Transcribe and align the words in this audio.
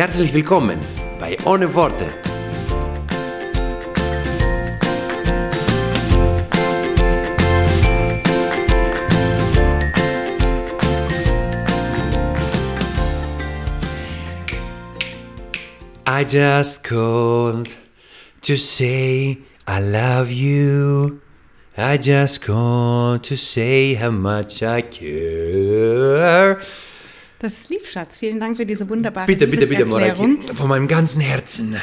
Herzlich 0.00 0.32
willkommen 0.32 0.78
bei 1.18 1.36
Ohne 1.44 1.74
Worte. 1.74 2.06
I 16.06 16.24
just 16.24 16.82
called 16.82 17.74
to 18.40 18.56
say 18.56 19.36
I 19.68 19.80
love 19.80 20.32
you. 20.32 21.20
I 21.76 21.98
just 21.98 22.40
called 22.40 23.22
to 23.24 23.36
say 23.36 23.96
how 23.96 24.10
much 24.10 24.62
I 24.62 24.80
care. 24.80 26.58
Das 27.40 27.54
ist 27.54 27.70
lieb, 27.70 27.86
Schatz. 27.86 28.18
Vielen 28.18 28.38
Dank 28.38 28.58
für 28.58 28.66
diese 28.66 28.88
wunderbare 28.90 29.26
Bitte, 29.26 29.46
bitte, 29.46 29.66
bitte, 29.66 29.84
Liebeserklärung. 29.84 30.34
Moraki. 30.34 30.54
Von 30.54 30.68
meinem 30.68 30.88
ganzen 30.88 31.22
Herzen. 31.22 31.74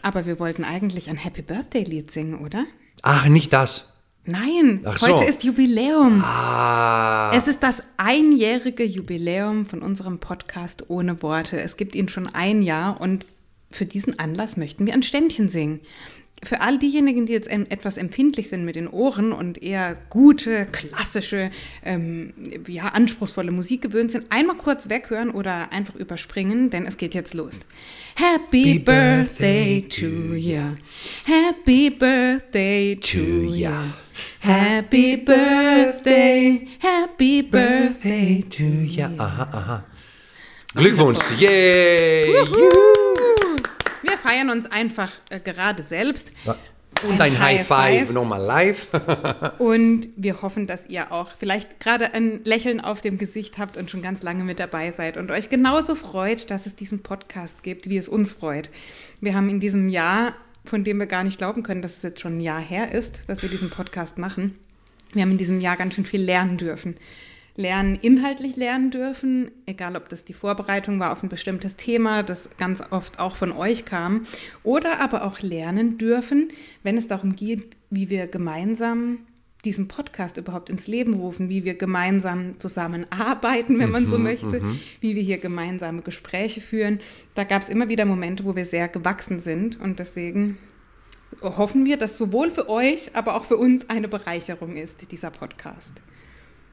Aber 0.00 0.24
wir 0.24 0.38
wollten 0.38 0.64
eigentlich 0.64 1.10
ein 1.10 1.16
Happy 1.16 1.42
Birthday 1.42 1.84
Lied 1.84 2.10
singen, 2.10 2.38
oder? 2.38 2.64
Ach, 3.02 3.28
nicht 3.28 3.52
das. 3.52 3.88
Nein, 4.24 4.80
Ach 4.84 4.96
so. 4.96 5.08
heute 5.08 5.28
ist 5.28 5.44
Jubiläum. 5.44 6.24
Ah. 6.24 7.30
Es 7.34 7.46
ist 7.46 7.62
das 7.62 7.82
einjährige 7.98 8.84
Jubiläum 8.84 9.66
von 9.66 9.82
unserem 9.82 10.18
Podcast 10.18 10.88
ohne 10.88 11.22
Worte. 11.22 11.60
Es 11.60 11.76
gibt 11.76 11.94
ihn 11.94 12.08
schon 12.08 12.26
ein 12.28 12.62
Jahr 12.62 12.98
und 12.98 13.26
für 13.70 13.84
diesen 13.84 14.18
Anlass 14.18 14.56
möchten 14.56 14.86
wir 14.86 14.94
ein 14.94 15.02
Ständchen 15.02 15.50
singen. 15.50 15.80
Für 16.44 16.60
all 16.60 16.76
diejenigen, 16.78 17.26
die 17.26 17.32
jetzt 17.32 17.48
em- 17.48 17.66
etwas 17.68 17.96
empfindlich 17.96 18.48
sind 18.48 18.64
mit 18.64 18.74
den 18.74 18.88
Ohren 18.88 19.32
und 19.32 19.62
eher 19.62 19.96
gute, 20.10 20.66
klassische, 20.72 21.52
ähm, 21.84 22.32
ja, 22.66 22.88
anspruchsvolle 22.88 23.52
Musik 23.52 23.82
gewöhnt 23.82 24.10
sind, 24.10 24.26
einmal 24.30 24.56
kurz 24.56 24.88
weghören 24.88 25.30
oder 25.30 25.70
einfach 25.70 25.94
überspringen, 25.94 26.70
denn 26.70 26.84
es 26.86 26.96
geht 26.96 27.14
jetzt 27.14 27.34
los. 27.34 27.60
Happy 28.16 28.78
Birthday 28.80 29.82
to 29.88 30.34
you. 30.34 30.60
Happy 31.24 31.90
Birthday 31.90 32.96
to 32.96 33.18
you. 33.18 33.54
ya. 33.54 33.94
Happy 34.40 35.16
Birthday, 35.16 36.66
Happy 36.80 37.42
Birthday. 37.42 38.42
Birthday 38.42 38.44
to 38.50 38.64
ya. 38.84 39.10
Aha, 39.16 39.48
aha. 39.52 39.84
Glückwunsch. 40.74 41.20
Yay. 41.38 42.34
Wir 44.12 44.18
feiern 44.18 44.50
uns 44.50 44.66
einfach 44.66 45.10
äh, 45.30 45.40
gerade 45.40 45.82
selbst. 45.82 46.34
Und 47.08 47.18
ein 47.18 47.40
High 47.40 47.66
Five 47.66 48.10
nochmal 48.10 48.42
live. 48.42 48.88
Und 49.58 50.08
wir 50.16 50.42
hoffen, 50.42 50.66
dass 50.66 50.86
ihr 50.90 51.12
auch 51.12 51.30
vielleicht 51.38 51.80
gerade 51.80 52.12
ein 52.12 52.44
Lächeln 52.44 52.82
auf 52.82 53.00
dem 53.00 53.16
Gesicht 53.16 53.56
habt 53.56 53.78
und 53.78 53.88
schon 53.90 54.02
ganz 54.02 54.22
lange 54.22 54.44
mit 54.44 54.58
dabei 54.58 54.90
seid 54.92 55.16
und 55.16 55.30
euch 55.30 55.48
genauso 55.48 55.94
freut, 55.94 56.50
dass 56.50 56.66
es 56.66 56.76
diesen 56.76 57.02
Podcast 57.02 57.62
gibt, 57.62 57.88
wie 57.88 57.96
es 57.96 58.06
uns 58.06 58.34
freut. 58.34 58.68
Wir 59.22 59.34
haben 59.34 59.48
in 59.48 59.60
diesem 59.60 59.88
Jahr, 59.88 60.34
von 60.66 60.84
dem 60.84 60.98
wir 60.98 61.06
gar 61.06 61.24
nicht 61.24 61.38
glauben 61.38 61.62
können, 61.62 61.80
dass 61.80 61.96
es 61.96 62.02
jetzt 62.02 62.20
schon 62.20 62.36
ein 62.36 62.40
Jahr 62.40 62.60
her 62.60 62.92
ist, 62.92 63.20
dass 63.28 63.40
wir 63.40 63.48
diesen 63.48 63.70
Podcast 63.70 64.18
machen, 64.18 64.58
wir 65.14 65.22
haben 65.22 65.32
in 65.32 65.38
diesem 65.38 65.62
Jahr 65.62 65.78
ganz 65.78 65.94
schön 65.94 66.04
viel 66.04 66.22
lernen 66.22 66.58
dürfen. 66.58 66.96
Lernen, 67.54 67.98
inhaltlich 68.00 68.56
lernen 68.56 68.90
dürfen, 68.90 69.50
egal 69.66 69.96
ob 69.96 70.08
das 70.08 70.24
die 70.24 70.32
Vorbereitung 70.32 70.98
war 71.00 71.12
auf 71.12 71.22
ein 71.22 71.28
bestimmtes 71.28 71.76
Thema, 71.76 72.22
das 72.22 72.48
ganz 72.56 72.82
oft 72.90 73.18
auch 73.18 73.36
von 73.36 73.52
euch 73.52 73.84
kam, 73.84 74.26
oder 74.62 75.00
aber 75.00 75.24
auch 75.24 75.40
lernen 75.40 75.98
dürfen, 75.98 76.50
wenn 76.82 76.96
es 76.96 77.08
darum 77.08 77.36
geht, 77.36 77.76
wie 77.90 78.08
wir 78.08 78.26
gemeinsam 78.26 79.18
diesen 79.64 79.86
Podcast 79.86 80.38
überhaupt 80.38 80.70
ins 80.70 80.86
Leben 80.86 81.14
rufen, 81.14 81.48
wie 81.48 81.64
wir 81.64 81.74
gemeinsam 81.74 82.58
zusammenarbeiten, 82.58 83.78
wenn 83.78 83.90
man 83.90 84.06
so 84.06 84.18
möchte, 84.18 84.60
wie 85.00 85.14
wir 85.14 85.22
hier 85.22 85.38
gemeinsame 85.38 86.02
Gespräche 86.02 86.60
führen. 86.60 87.00
Da 87.34 87.44
gab 87.44 87.62
es 87.62 87.68
immer 87.68 87.88
wieder 87.88 88.04
Momente, 88.04 88.44
wo 88.44 88.56
wir 88.56 88.64
sehr 88.64 88.88
gewachsen 88.88 89.40
sind 89.40 89.78
und 89.78 89.98
deswegen 89.98 90.58
hoffen 91.40 91.86
wir, 91.86 91.96
dass 91.96 92.18
sowohl 92.18 92.50
für 92.50 92.68
euch, 92.68 93.14
aber 93.14 93.36
auch 93.36 93.44
für 93.44 93.56
uns 93.56 93.88
eine 93.88 94.08
Bereicherung 94.08 94.76
ist, 94.76 95.10
dieser 95.12 95.30
Podcast. 95.30 95.92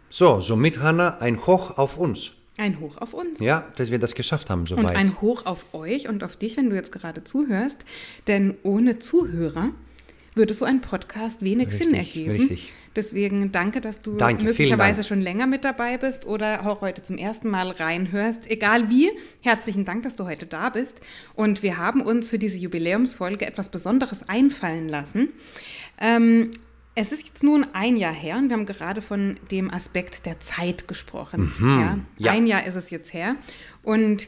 So, 0.09 0.41
somit, 0.41 0.79
Hanna, 0.79 1.17
ein 1.19 1.45
Hoch 1.45 1.77
auf 1.77 1.97
uns. 1.97 2.31
Ein 2.57 2.79
Hoch 2.79 2.97
auf 2.97 3.13
uns. 3.13 3.39
Ja, 3.39 3.67
dass 3.77 3.89
wir 3.91 3.99
das 3.99 4.15
geschafft 4.15 4.49
haben 4.49 4.61
Und 4.61 4.67
soweit. 4.67 4.95
ein 4.97 5.21
Hoch 5.21 5.45
auf 5.45 5.65
euch 5.73 6.09
und 6.09 6.23
auf 6.23 6.35
dich, 6.35 6.57
wenn 6.57 6.69
du 6.69 6.75
jetzt 6.75 6.91
gerade 6.91 7.23
zuhörst. 7.23 7.77
Denn 8.27 8.55
ohne 8.63 8.99
Zuhörer 8.99 9.69
würde 10.35 10.53
so 10.53 10.65
ein 10.65 10.81
Podcast 10.81 11.41
wenig 11.41 11.71
Sinn 11.71 11.95
Richtig, 11.95 12.27
ergeben. 12.27 12.31
richtig. 12.31 12.73
Deswegen 12.95 13.51
danke, 13.51 13.81
dass 13.81 14.01
du 14.01 14.17
Danke, 14.17 14.43
möglicherweise 14.43 15.03
schon 15.03 15.21
länger 15.21 15.47
mit 15.47 15.63
dabei 15.63 15.97
bist 15.97 16.25
oder 16.25 16.65
auch 16.67 16.81
heute 16.81 17.03
zum 17.03 17.17
ersten 17.17 17.49
Mal 17.49 17.69
reinhörst. 17.69 18.49
Egal 18.49 18.89
wie, 18.89 19.11
herzlichen 19.41 19.85
Dank, 19.85 20.03
dass 20.03 20.15
du 20.15 20.25
heute 20.25 20.47
da 20.47 20.69
bist. 20.69 20.99
Und 21.35 21.61
wir 21.61 21.77
haben 21.77 22.01
uns 22.01 22.29
für 22.31 22.39
diese 22.39 22.57
Jubiläumsfolge 22.57 23.45
etwas 23.45 23.69
Besonderes 23.69 24.27
einfallen 24.27 24.89
lassen. 24.89 25.29
Ähm, 26.01 26.51
es 26.99 27.13
ist 27.13 27.25
jetzt 27.25 27.43
nun 27.43 27.65
ein 27.71 27.95
Jahr 27.95 28.13
her 28.13 28.35
und 28.35 28.49
wir 28.49 28.57
haben 28.57 28.65
gerade 28.65 29.01
von 29.01 29.37
dem 29.51 29.73
Aspekt 29.73 30.25
der 30.25 30.39
Zeit 30.41 30.89
gesprochen. 30.89 31.53
Ja? 31.59 31.65
Mhm. 31.65 32.05
ja. 32.17 32.31
Ein 32.33 32.45
Jahr 32.45 32.65
ist 32.65 32.75
es 32.75 32.89
jetzt 32.89 33.13
her. 33.13 33.37
Und 33.83 34.27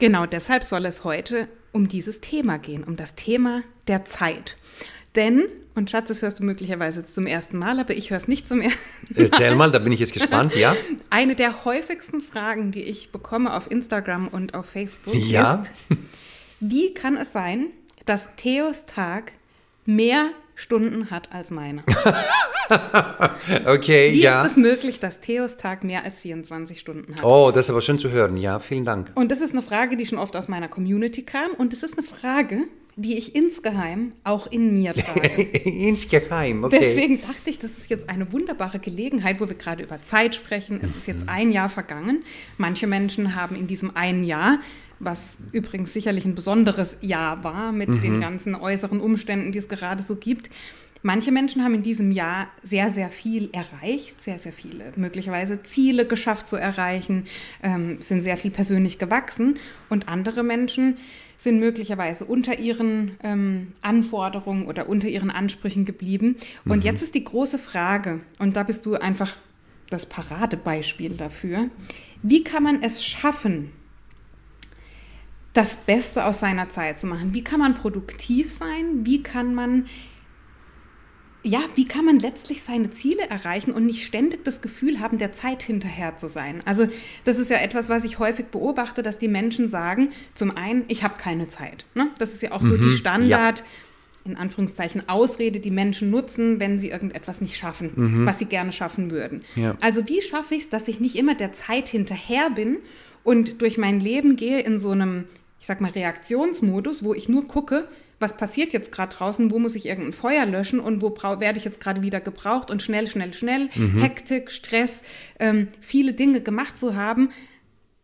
genau 0.00 0.26
deshalb 0.26 0.64
soll 0.64 0.84
es 0.84 1.04
heute 1.04 1.48
um 1.70 1.86
dieses 1.86 2.20
Thema 2.20 2.58
gehen, 2.58 2.82
um 2.82 2.96
das 2.96 3.14
Thema 3.14 3.62
der 3.86 4.04
Zeit. 4.04 4.56
Denn, 5.14 5.44
und 5.76 5.90
Schatz, 5.90 6.08
das 6.08 6.22
hörst 6.22 6.40
du 6.40 6.44
möglicherweise 6.44 7.00
jetzt 7.00 7.14
zum 7.14 7.26
ersten 7.26 7.56
Mal, 7.56 7.78
aber 7.78 7.94
ich 7.94 8.10
höre 8.10 8.16
es 8.16 8.26
nicht 8.26 8.48
zum 8.48 8.60
ersten 8.60 9.14
Mal. 9.14 9.22
Erzähl 9.22 9.54
mal, 9.54 9.70
da 9.70 9.78
bin 9.78 9.92
ich 9.92 10.00
jetzt 10.00 10.14
gespannt, 10.14 10.56
ja? 10.56 10.74
Eine 11.10 11.36
der 11.36 11.64
häufigsten 11.64 12.20
Fragen, 12.20 12.72
die 12.72 12.82
ich 12.82 13.12
bekomme 13.12 13.54
auf 13.54 13.70
Instagram 13.70 14.26
und 14.26 14.54
auf 14.54 14.66
Facebook 14.66 15.14
Ja? 15.14 15.62
ist, 15.62 15.70
wie 16.58 16.94
kann 16.94 17.16
es 17.16 17.32
sein, 17.32 17.66
dass 18.06 18.26
Theos 18.36 18.86
Tag 18.86 19.32
mehr 19.86 20.30
Stunden 20.58 21.10
hat 21.12 21.30
als 21.32 21.50
meiner? 21.52 21.84
Okay, 23.64 24.12
Wie 24.12 24.20
ja. 24.20 24.42
ist 24.44 24.52
es 24.52 24.56
möglich, 24.58 25.00
dass 25.00 25.20
Theos 25.20 25.56
Tag 25.56 25.84
mehr 25.84 26.04
als 26.04 26.20
24 26.20 26.78
Stunden 26.78 27.14
hat? 27.14 27.24
Oh, 27.24 27.50
das 27.50 27.66
ist 27.66 27.70
aber 27.70 27.80
schön 27.80 27.98
zu 27.98 28.10
hören. 28.10 28.36
Ja, 28.36 28.58
vielen 28.58 28.84
Dank. 28.84 29.10
Und 29.14 29.30
das 29.30 29.40
ist 29.40 29.52
eine 29.52 29.62
Frage, 29.62 29.96
die 29.96 30.04
schon 30.04 30.18
oft 30.18 30.36
aus 30.36 30.48
meiner 30.48 30.68
Community 30.68 31.22
kam. 31.22 31.52
Und 31.52 31.72
das 31.72 31.82
ist 31.82 31.96
eine 31.96 32.06
Frage, 32.06 32.64
die 32.96 33.16
ich 33.16 33.34
insgeheim 33.34 34.12
auch 34.24 34.46
in 34.48 34.74
mir 34.74 34.92
trage. 34.94 35.28
Insgeheim, 35.64 36.64
okay. 36.64 36.78
Deswegen 36.80 37.22
dachte 37.22 37.48
ich, 37.48 37.58
das 37.58 37.78
ist 37.78 37.88
jetzt 37.88 38.10
eine 38.10 38.30
wunderbare 38.32 38.78
Gelegenheit, 38.80 39.40
wo 39.40 39.48
wir 39.48 39.54
gerade 39.56 39.82
über 39.84 40.02
Zeit 40.02 40.34
sprechen. 40.34 40.80
Es 40.82 40.90
ist 40.94 41.06
jetzt 41.06 41.22
Mhm. 41.22 41.28
ein 41.30 41.52
Jahr 41.52 41.70
vergangen. 41.70 42.22
Manche 42.58 42.86
Menschen 42.86 43.34
haben 43.34 43.56
in 43.56 43.66
diesem 43.66 43.96
einen 43.96 44.24
Jahr, 44.24 44.58
was 45.00 45.36
übrigens 45.52 45.92
sicherlich 45.92 46.24
ein 46.24 46.34
besonderes 46.34 46.96
Jahr 47.00 47.44
war 47.44 47.72
mit 47.72 47.88
Mhm. 47.88 48.00
den 48.00 48.20
ganzen 48.20 48.54
äußeren 48.54 49.00
Umständen, 49.00 49.52
die 49.52 49.58
es 49.58 49.68
gerade 49.68 50.02
so 50.02 50.16
gibt, 50.16 50.50
Manche 51.02 51.30
Menschen 51.30 51.62
haben 51.62 51.74
in 51.74 51.82
diesem 51.82 52.10
Jahr 52.10 52.48
sehr, 52.62 52.90
sehr 52.90 53.08
viel 53.08 53.50
erreicht, 53.52 54.20
sehr, 54.20 54.38
sehr 54.38 54.52
viele 54.52 54.92
möglicherweise 54.96 55.62
Ziele 55.62 56.06
geschafft 56.06 56.48
zu 56.48 56.56
erreichen, 56.56 57.26
ähm, 57.62 57.98
sind 58.00 58.24
sehr 58.24 58.36
viel 58.36 58.50
persönlich 58.50 58.98
gewachsen 58.98 59.58
und 59.88 60.08
andere 60.08 60.42
Menschen 60.42 60.96
sind 61.38 61.60
möglicherweise 61.60 62.24
unter 62.24 62.58
ihren 62.58 63.12
ähm, 63.22 63.68
Anforderungen 63.80 64.66
oder 64.66 64.88
unter 64.88 65.06
ihren 65.06 65.30
Ansprüchen 65.30 65.84
geblieben. 65.84 66.34
Und 66.64 66.82
jetzt 66.82 67.00
ist 67.00 67.14
die 67.14 67.22
große 67.22 67.58
Frage, 67.58 68.22
und 68.40 68.56
da 68.56 68.64
bist 68.64 68.84
du 68.84 68.96
einfach 68.96 69.36
das 69.88 70.04
Paradebeispiel 70.04 71.10
dafür, 71.10 71.70
wie 72.22 72.42
kann 72.42 72.64
man 72.64 72.82
es 72.82 73.04
schaffen, 73.04 73.70
das 75.58 75.76
Beste 75.76 76.24
aus 76.24 76.38
seiner 76.38 76.68
Zeit 76.70 77.00
zu 77.00 77.08
machen? 77.08 77.34
Wie 77.34 77.42
kann 77.42 77.58
man 77.58 77.74
produktiv 77.74 78.52
sein? 78.52 79.04
Wie 79.04 79.24
kann 79.24 79.56
man 79.56 79.86
ja, 81.42 81.60
wie 81.74 81.86
kann 81.86 82.04
man 82.04 82.20
letztlich 82.20 82.62
seine 82.62 82.92
Ziele 82.92 83.28
erreichen 83.28 83.72
und 83.72 83.86
nicht 83.86 84.04
ständig 84.04 84.44
das 84.44 84.60
Gefühl 84.60 85.00
haben, 85.00 85.18
der 85.18 85.32
Zeit 85.32 85.62
hinterher 85.62 86.16
zu 86.16 86.28
sein? 86.28 86.62
Also 86.64 86.88
das 87.24 87.38
ist 87.38 87.50
ja 87.50 87.56
etwas, 87.56 87.88
was 87.88 88.04
ich 88.04 88.18
häufig 88.18 88.46
beobachte, 88.46 89.02
dass 89.02 89.18
die 89.18 89.28
Menschen 89.28 89.68
sagen, 89.68 90.10
zum 90.34 90.56
einen, 90.56 90.84
ich 90.88 91.02
habe 91.02 91.14
keine 91.16 91.48
Zeit. 91.48 91.86
Ne? 91.94 92.08
Das 92.18 92.34
ist 92.34 92.42
ja 92.42 92.52
auch 92.52 92.62
so 92.62 92.76
die 92.76 92.90
Standard, 92.90 93.64
in 94.24 94.36
Anführungszeichen, 94.36 95.08
Ausrede, 95.08 95.58
die 95.58 95.70
Menschen 95.70 96.10
nutzen, 96.10 96.60
wenn 96.60 96.78
sie 96.78 96.90
irgendetwas 96.90 97.40
nicht 97.40 97.56
schaffen, 97.56 98.26
was 98.26 98.38
sie 98.38 98.44
gerne 98.44 98.72
schaffen 98.72 99.10
würden. 99.10 99.42
Ja. 99.56 99.74
Also 99.80 100.08
wie 100.08 100.22
schaffe 100.22 100.54
ich 100.54 100.62
es, 100.62 100.68
dass 100.68 100.86
ich 100.86 101.00
nicht 101.00 101.16
immer 101.16 101.34
der 101.34 101.52
Zeit 101.52 101.88
hinterher 101.88 102.50
bin 102.50 102.78
und 103.24 103.62
durch 103.62 103.78
mein 103.78 104.00
Leben 104.00 104.36
gehe 104.36 104.60
in 104.60 104.78
so 104.78 104.90
einem 104.90 105.24
ich 105.60 105.66
sag 105.66 105.80
mal, 105.80 105.90
Reaktionsmodus, 105.90 107.04
wo 107.04 107.14
ich 107.14 107.28
nur 107.28 107.46
gucke, 107.46 107.88
was 108.20 108.36
passiert 108.36 108.72
jetzt 108.72 108.90
gerade 108.90 109.14
draußen, 109.14 109.50
wo 109.50 109.58
muss 109.58 109.74
ich 109.74 109.86
irgendein 109.86 110.12
Feuer 110.12 110.44
löschen 110.44 110.80
und 110.80 111.02
wo 111.02 111.14
werde 111.40 111.58
ich 111.58 111.64
jetzt 111.64 111.80
gerade 111.80 112.02
wieder 112.02 112.20
gebraucht 112.20 112.70
und 112.70 112.82
schnell, 112.82 113.06
schnell, 113.06 113.32
schnell, 113.32 113.70
mhm. 113.74 113.98
Hektik, 113.98 114.50
Stress, 114.50 115.02
ähm, 115.38 115.68
viele 115.80 116.12
Dinge 116.14 116.40
gemacht 116.40 116.78
zu 116.78 116.96
haben, 116.96 117.30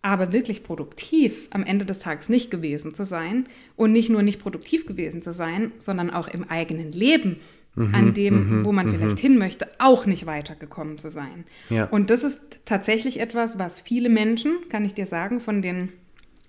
aber 0.03 0.33
wirklich 0.33 0.63
produktiv 0.63 1.49
am 1.51 1.65
Ende 1.65 1.85
des 1.85 1.99
Tages 1.99 2.29
nicht 2.29 2.51
gewesen 2.51 2.95
zu 2.95 3.05
sein 3.05 3.47
und 3.75 3.93
nicht 3.93 4.11
nur 4.11 4.23
nicht 4.23 4.41
produktiv 4.41 4.87
gewesen 4.87 5.23
zu 5.23 5.33
sein, 5.33 5.73
sondern 5.79 6.11
auch 6.11 6.29
im 6.29 6.49
eigenen 6.49 6.93
Leben 6.93 7.39
mhm, 7.75 7.95
an 7.95 8.15
dem, 8.15 8.59
mhm, 8.61 8.65
wo 8.65 8.73
man 8.73 8.87
mhm. 8.87 8.91
vielleicht 8.93 9.19
hin 9.19 9.39
möchte, 9.39 9.67
auch 9.79 10.07
nicht 10.07 10.27
weitergekommen 10.27 10.99
zu 10.99 11.11
sein. 11.11 11.45
Ja. 11.71 11.87
Und 11.87 12.11
das 12.11 12.23
ist 12.23 12.61
tatsächlich 12.67 13.19
etwas, 13.19 13.59
was 13.59 13.81
viele 13.81 14.11
Menschen, 14.11 14.69
kann 14.69 14.85
ich 14.85 14.95
dir 14.95 15.07
sagen, 15.07 15.41
von 15.41 15.63
den 15.63 15.93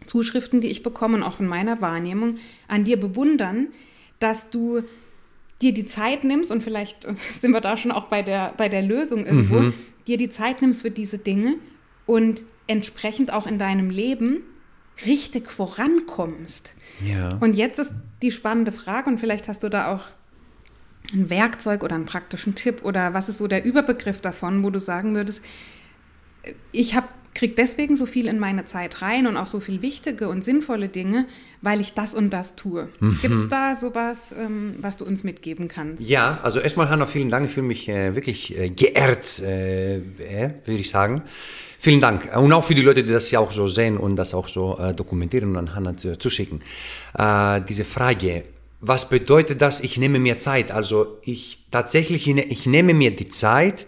Zuschriften, 0.05 0.61
die 0.61 0.67
ich 0.67 0.83
bekomme 0.83 1.17
und 1.17 1.23
auch 1.23 1.33
von 1.37 1.47
meiner 1.47 1.81
Wahrnehmung, 1.81 2.37
an 2.67 2.83
dir 2.83 2.99
bewundern, 2.99 3.67
dass 4.19 4.49
du 4.49 4.83
dir 5.61 5.73
die 5.73 5.85
Zeit 5.85 6.23
nimmst 6.23 6.51
und 6.51 6.63
vielleicht 6.63 7.07
sind 7.39 7.51
wir 7.51 7.61
da 7.61 7.77
schon 7.77 7.91
auch 7.91 8.05
bei 8.05 8.21
der, 8.21 8.53
bei 8.57 8.69
der 8.69 8.81
Lösung 8.81 9.25
irgendwo, 9.25 9.59
mhm. 9.59 9.73
dir 10.07 10.17
die 10.17 10.29
Zeit 10.29 10.61
nimmst 10.61 10.81
für 10.81 10.91
diese 10.91 11.17
Dinge 11.17 11.55
und 12.05 12.43
entsprechend 12.67 13.31
auch 13.31 13.47
in 13.47 13.59
deinem 13.59 13.89
Leben 13.89 14.41
richtig 15.05 15.51
vorankommst. 15.51 16.73
Ja. 17.05 17.37
Und 17.41 17.55
jetzt 17.55 17.79
ist 17.79 17.91
die 18.21 18.31
spannende 18.31 18.71
Frage 18.71 19.09
und 19.09 19.19
vielleicht 19.19 19.47
hast 19.47 19.63
du 19.63 19.69
da 19.69 19.93
auch 19.93 20.03
ein 21.13 21.29
Werkzeug 21.29 21.83
oder 21.83 21.95
einen 21.95 22.05
praktischen 22.05 22.55
Tipp 22.55 22.83
oder 22.83 23.13
was 23.13 23.29
ist 23.29 23.37
so 23.37 23.47
der 23.47 23.63
Überbegriff 23.63 24.21
davon, 24.21 24.63
wo 24.63 24.69
du 24.69 24.79
sagen 24.79 25.15
würdest, 25.15 25.41
ich 26.71 26.95
habe 26.95 27.07
kriege 27.35 27.53
deswegen 27.55 27.95
so 27.95 28.05
viel 28.05 28.27
in 28.27 28.39
meine 28.39 28.65
Zeit 28.65 29.01
rein 29.01 29.27
und 29.27 29.37
auch 29.37 29.45
so 29.45 29.59
viel 29.59 29.81
wichtige 29.81 30.29
und 30.29 30.43
sinnvolle 30.43 30.87
Dinge, 30.87 31.27
weil 31.61 31.81
ich 31.81 31.93
das 31.93 32.15
und 32.15 32.31
das 32.31 32.55
tue. 32.55 32.87
Mhm. 32.99 33.19
Gibt 33.21 33.35
es 33.35 33.49
da 33.49 33.75
sowas, 33.75 34.33
ähm, 34.37 34.75
was 34.79 34.97
du 34.97 35.05
uns 35.05 35.23
mitgeben 35.23 35.67
kannst? 35.67 36.01
Ja, 36.01 36.39
also 36.41 36.59
erstmal 36.59 36.89
Hanna, 36.89 37.05
vielen 37.05 37.29
Dank. 37.29 37.45
Ich 37.45 37.51
fühle 37.51 37.67
mich 37.67 37.87
äh, 37.89 38.15
wirklich 38.15 38.57
äh, 38.57 38.69
geehrt, 38.69 39.39
äh, 39.39 40.01
würde 40.65 40.79
ich 40.79 40.89
sagen. 40.89 41.23
Vielen 41.77 41.99
Dank. 41.99 42.35
Und 42.35 42.51
auch 42.53 42.63
für 42.63 42.73
die 42.73 42.81
Leute, 42.81 43.03
die 43.03 43.11
das 43.11 43.29
ja 43.29 43.39
auch 43.39 43.51
so 43.51 43.67
sehen 43.67 43.97
und 43.97 44.15
das 44.15 44.33
auch 44.33 44.47
so 44.47 44.79
äh, 44.79 44.93
dokumentieren 44.93 45.49
und 45.49 45.57
an 45.57 45.75
Hanna 45.75 45.95
zu, 45.95 46.17
zuschicken. 46.17 46.61
Äh, 47.17 47.61
diese 47.67 47.83
Frage, 47.83 48.45
was 48.79 49.09
bedeutet 49.09 49.61
das, 49.61 49.81
ich 49.81 49.97
nehme 49.97 50.19
mir 50.19 50.37
Zeit? 50.37 50.71
Also 50.71 51.19
ich 51.21 51.65
tatsächlich, 51.69 52.27
ich 52.27 52.65
nehme 52.65 52.93
mir 52.93 53.11
die 53.11 53.27
Zeit, 53.27 53.87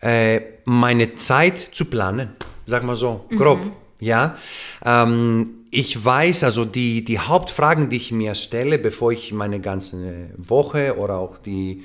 äh, 0.00 0.40
meine 0.64 1.16
Zeit 1.16 1.58
zu 1.72 1.86
planen 1.86 2.30
sag 2.68 2.84
mal 2.84 2.96
so, 2.96 3.24
grob. 3.36 3.64
Mhm. 3.64 3.72
Ja, 4.00 4.36
ähm, 4.84 5.64
ich 5.70 6.04
weiß, 6.04 6.44
also 6.44 6.64
die, 6.64 7.02
die 7.02 7.18
Hauptfragen, 7.18 7.88
die 7.88 7.96
ich 7.96 8.12
mir 8.12 8.34
stelle, 8.34 8.78
bevor 8.78 9.10
ich 9.10 9.32
meine 9.32 9.60
ganze 9.60 10.30
Woche 10.36 10.96
oder 10.96 11.16
auch 11.16 11.38
die, 11.38 11.84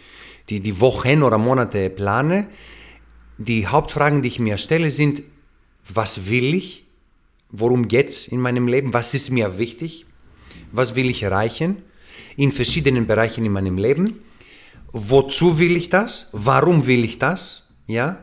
die, 0.50 0.60
die 0.60 0.80
Wochen 0.80 1.24
oder 1.24 1.38
Monate 1.38 1.90
plane, 1.90 2.48
die 3.38 3.66
Hauptfragen, 3.66 4.22
die 4.22 4.28
ich 4.28 4.40
mir 4.40 4.58
stelle, 4.58 4.92
sind, 4.92 5.24
was 5.92 6.30
will 6.30 6.54
ich? 6.54 6.86
Worum 7.50 7.88
geht 7.88 8.10
es 8.10 8.28
in 8.28 8.40
meinem 8.40 8.68
Leben? 8.68 8.94
Was 8.94 9.14
ist 9.14 9.32
mir 9.32 9.58
wichtig? 9.58 10.06
Was 10.72 10.96
will 10.96 11.10
ich 11.10 11.24
erreichen? 11.24 11.78
In 12.36 12.52
verschiedenen 12.52 13.08
Bereichen 13.08 13.46
in 13.46 13.52
meinem 13.52 13.78
Leben. 13.78 14.20
Wozu 14.92 15.58
will 15.60 15.76
ich 15.76 15.90
das? 15.90 16.30
Warum 16.32 16.86
will 16.86 17.04
ich 17.04 17.18
das? 17.18 17.64
Ja? 17.88 18.20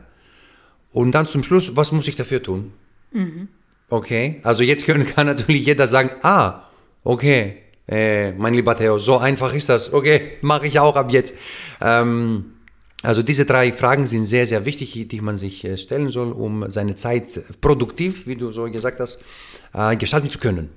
Und 0.91 1.13
dann 1.13 1.25
zum 1.25 1.43
Schluss, 1.43 1.75
was 1.75 1.91
muss 1.91 2.07
ich 2.07 2.15
dafür 2.15 2.43
tun? 2.43 2.73
Mhm. 3.11 3.47
Okay, 3.89 4.39
also 4.43 4.63
jetzt 4.63 4.85
können, 4.85 5.05
kann 5.15 5.27
natürlich 5.27 5.65
jeder 5.65 5.87
sagen, 5.87 6.11
ah, 6.23 6.63
okay, 7.03 7.57
äh, 7.87 8.31
mein 8.33 8.53
lieber 8.53 8.75
Theo, 8.75 8.97
so 8.99 9.17
einfach 9.17 9.53
ist 9.53 9.69
das. 9.69 9.91
Okay, 9.91 10.33
mache 10.41 10.67
ich 10.67 10.79
auch 10.79 10.95
ab 10.95 11.11
jetzt. 11.11 11.33
Ähm, 11.81 12.53
also 13.03 13.23
diese 13.23 13.45
drei 13.45 13.73
Fragen 13.73 14.05
sind 14.05 14.25
sehr, 14.25 14.45
sehr 14.45 14.65
wichtig, 14.65 15.07
die 15.07 15.21
man 15.21 15.35
sich 15.35 15.65
äh, 15.65 15.77
stellen 15.77 16.09
soll, 16.09 16.31
um 16.31 16.69
seine 16.69 16.95
Zeit 16.95 17.59
produktiv, 17.59 18.27
wie 18.27 18.35
du 18.35 18.51
so 18.51 18.69
gesagt 18.69 18.99
hast, 18.99 19.19
äh, 19.73 19.95
gestalten 19.95 20.29
zu 20.29 20.39
können. 20.39 20.69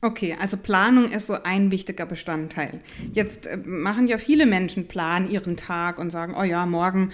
Okay, 0.00 0.36
also 0.40 0.56
Planung 0.56 1.10
ist 1.10 1.26
so 1.26 1.42
ein 1.42 1.72
wichtiger 1.72 2.06
Bestandteil. 2.06 2.80
Jetzt 3.14 3.46
äh, 3.46 3.56
machen 3.56 4.06
ja 4.06 4.18
viele 4.18 4.46
Menschen 4.46 4.86
Plan 4.86 5.28
ihren 5.28 5.56
Tag 5.56 5.98
und 5.98 6.10
sagen, 6.10 6.36
oh 6.38 6.44
ja, 6.44 6.66
morgen 6.66 7.12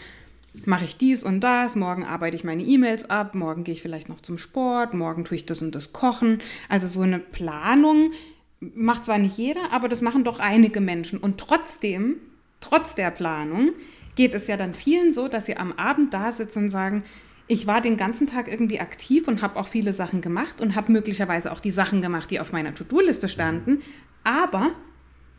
mache 0.66 0.84
ich 0.84 0.96
dies 0.96 1.22
und 1.22 1.40
das, 1.40 1.76
morgen 1.76 2.04
arbeite 2.04 2.36
ich 2.36 2.44
meine 2.44 2.62
E-Mails 2.62 3.10
ab, 3.10 3.34
morgen 3.34 3.64
gehe 3.64 3.74
ich 3.74 3.82
vielleicht 3.82 4.08
noch 4.08 4.20
zum 4.20 4.38
Sport, 4.38 4.94
morgen 4.94 5.24
tue 5.24 5.36
ich 5.36 5.46
das 5.46 5.62
und 5.62 5.74
das 5.74 5.92
kochen. 5.92 6.38
Also 6.68 6.86
so 6.86 7.00
eine 7.02 7.18
Planung 7.18 8.12
macht 8.60 9.04
zwar 9.04 9.18
nicht 9.18 9.36
jeder, 9.36 9.72
aber 9.72 9.88
das 9.88 10.00
machen 10.00 10.24
doch 10.24 10.38
einige 10.38 10.80
Menschen. 10.80 11.18
Und 11.18 11.38
trotzdem, 11.38 12.16
trotz 12.60 12.94
der 12.94 13.10
Planung, 13.10 13.72
geht 14.14 14.34
es 14.34 14.46
ja 14.46 14.56
dann 14.56 14.74
vielen 14.74 15.12
so, 15.12 15.28
dass 15.28 15.46
sie 15.46 15.56
am 15.56 15.72
Abend 15.72 16.14
da 16.14 16.32
sitzen 16.32 16.64
und 16.64 16.70
sagen, 16.70 17.04
ich 17.46 17.66
war 17.66 17.80
den 17.80 17.96
ganzen 17.96 18.26
Tag 18.26 18.48
irgendwie 18.48 18.80
aktiv 18.80 19.28
und 19.28 19.42
habe 19.42 19.56
auch 19.56 19.68
viele 19.68 19.92
Sachen 19.92 20.22
gemacht 20.22 20.60
und 20.60 20.74
habe 20.76 20.92
möglicherweise 20.92 21.52
auch 21.52 21.60
die 21.60 21.72
Sachen 21.72 22.00
gemacht, 22.00 22.30
die 22.30 22.40
auf 22.40 22.52
meiner 22.52 22.74
To-Do-Liste 22.74 23.28
standen, 23.28 23.82
aber 24.22 24.70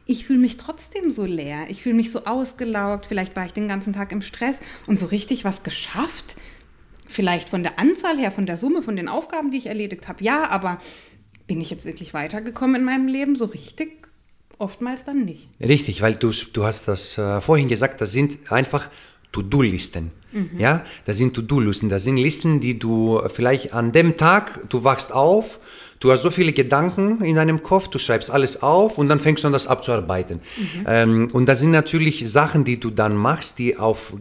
ich 0.05 0.25
fühle 0.25 0.39
mich 0.39 0.57
trotzdem 0.57 1.11
so 1.11 1.25
leer. 1.25 1.65
Ich 1.69 1.81
fühle 1.81 1.95
mich 1.95 2.11
so 2.11 2.25
ausgelaugt. 2.25 3.05
Vielleicht 3.07 3.35
war 3.35 3.45
ich 3.45 3.53
den 3.53 3.67
ganzen 3.67 3.93
Tag 3.93 4.11
im 4.11 4.21
Stress 4.21 4.61
und 4.87 4.99
so 4.99 5.07
richtig 5.07 5.45
was 5.45 5.63
geschafft. 5.63 6.35
Vielleicht 7.07 7.49
von 7.49 7.63
der 7.63 7.79
Anzahl 7.79 8.17
her, 8.17 8.31
von 8.31 8.45
der 8.45 8.57
Summe, 8.57 8.83
von 8.83 8.95
den 8.95 9.07
Aufgaben, 9.07 9.51
die 9.51 9.57
ich 9.57 9.67
erledigt 9.67 10.07
habe. 10.07 10.23
Ja, 10.23 10.49
aber 10.49 10.79
bin 11.47 11.61
ich 11.61 11.69
jetzt 11.69 11.85
wirklich 11.85 12.13
weitergekommen 12.13 12.81
in 12.81 12.85
meinem 12.85 13.07
Leben? 13.07 13.35
So 13.35 13.45
richtig? 13.45 14.07
Oftmals 14.57 15.03
dann 15.03 15.25
nicht. 15.25 15.49
Richtig, 15.59 16.01
weil 16.01 16.15
du, 16.15 16.31
du 16.53 16.63
hast 16.63 16.87
das 16.87 17.17
äh, 17.17 17.41
vorhin 17.41 17.67
gesagt, 17.67 17.99
das 17.99 18.11
sind 18.11 18.51
einfach 18.51 18.89
To-Do-Listen. 19.31 20.11
Mhm. 20.31 20.51
Ja, 20.57 20.83
das 21.05 21.17
sind 21.17 21.33
To-Do-Listen. 21.33 21.89
Das 21.89 22.03
sind 22.03 22.17
Listen, 22.17 22.59
die 22.59 22.79
du 22.79 23.21
vielleicht 23.27 23.73
an 23.73 23.91
dem 23.91 24.17
Tag, 24.17 24.69
du 24.69 24.83
wachst 24.83 25.11
auf, 25.11 25.59
Du 25.99 26.11
hast 26.11 26.21
so 26.21 26.29
viele 26.29 26.51
Gedanken 26.51 27.23
in 27.23 27.35
deinem 27.35 27.63
Kopf, 27.63 27.87
du 27.87 27.99
schreibst 27.99 28.29
alles 28.29 28.61
auf 28.61 28.97
und 28.97 29.09
dann 29.09 29.19
fängst 29.19 29.43
du 29.43 29.47
an, 29.47 29.53
das 29.53 29.67
abzuarbeiten. 29.67 30.41
Mhm. 30.57 30.85
Ähm, 30.87 31.29
und 31.31 31.47
das 31.47 31.59
sind 31.59 31.71
natürlich 31.71 32.29
Sachen, 32.29 32.63
die 32.63 32.79
du 32.79 32.89
dann 32.89 33.15
machst, 33.15 33.59
die 33.59 33.77
auf 33.77 34.13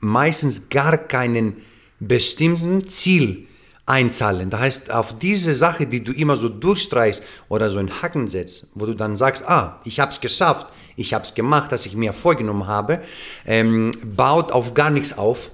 meistens 0.00 0.68
gar 0.68 0.96
keinen 0.96 1.56
bestimmten 2.00 2.88
Ziel 2.88 3.48
einzahlen. 3.88 4.50
Das 4.50 4.60
heißt, 4.60 4.90
auf 4.90 5.18
diese 5.18 5.54
Sache, 5.54 5.86
die 5.86 6.04
du 6.04 6.12
immer 6.12 6.36
so 6.36 6.48
durchstreichst 6.48 7.22
oder 7.48 7.70
so 7.70 7.78
einen 7.78 8.02
Haken 8.02 8.28
setzt, 8.28 8.66
wo 8.74 8.86
du 8.86 8.94
dann 8.94 9.16
sagst, 9.16 9.48
ah, 9.48 9.80
ich 9.84 9.98
habe 9.98 10.12
es 10.12 10.20
geschafft, 10.20 10.66
ich 10.96 11.14
habe 11.14 11.24
es 11.24 11.34
gemacht, 11.34 11.72
was 11.72 11.86
ich 11.86 11.96
mir 11.96 12.12
vorgenommen 12.12 12.66
habe, 12.66 13.00
ähm, 13.46 13.90
baut 14.04 14.52
auf 14.52 14.74
gar 14.74 14.90
nichts 14.90 15.16
auf, 15.16 15.50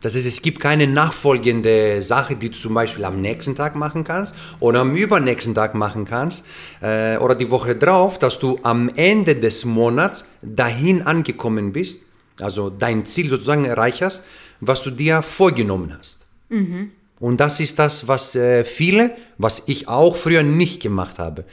das 0.00 0.14
heißt, 0.14 0.26
es 0.26 0.42
gibt 0.42 0.60
keine 0.60 0.86
nachfolgende 0.86 2.00
Sache, 2.02 2.36
die 2.36 2.50
du 2.50 2.56
zum 2.56 2.74
Beispiel 2.74 3.04
am 3.04 3.20
nächsten 3.20 3.56
Tag 3.56 3.74
machen 3.74 4.04
kannst 4.04 4.34
oder 4.60 4.80
am 4.80 4.94
übernächsten 4.94 5.54
Tag 5.54 5.74
machen 5.74 6.04
kannst 6.04 6.44
äh, 6.80 7.16
oder 7.16 7.34
die 7.34 7.50
Woche 7.50 7.74
drauf, 7.74 8.18
dass 8.18 8.38
du 8.38 8.60
am 8.62 8.88
Ende 8.94 9.34
des 9.34 9.64
Monats 9.64 10.24
dahin 10.40 11.02
angekommen 11.02 11.72
bist, 11.72 12.02
also 12.40 12.70
dein 12.70 13.06
Ziel 13.06 13.28
sozusagen 13.28 13.64
erreicht 13.64 14.02
hast, 14.02 14.24
was 14.60 14.82
du 14.82 14.90
dir 14.90 15.22
vorgenommen 15.22 15.96
hast. 15.98 16.18
Mhm. 16.48 16.92
Und 17.20 17.40
das 17.40 17.58
ist 17.58 17.78
das, 17.80 18.06
was 18.06 18.36
äh, 18.36 18.64
viele, 18.64 19.16
was 19.38 19.64
ich 19.66 19.88
auch 19.88 20.14
früher 20.16 20.44
nicht 20.44 20.80
gemacht 20.80 21.18
habe. 21.18 21.44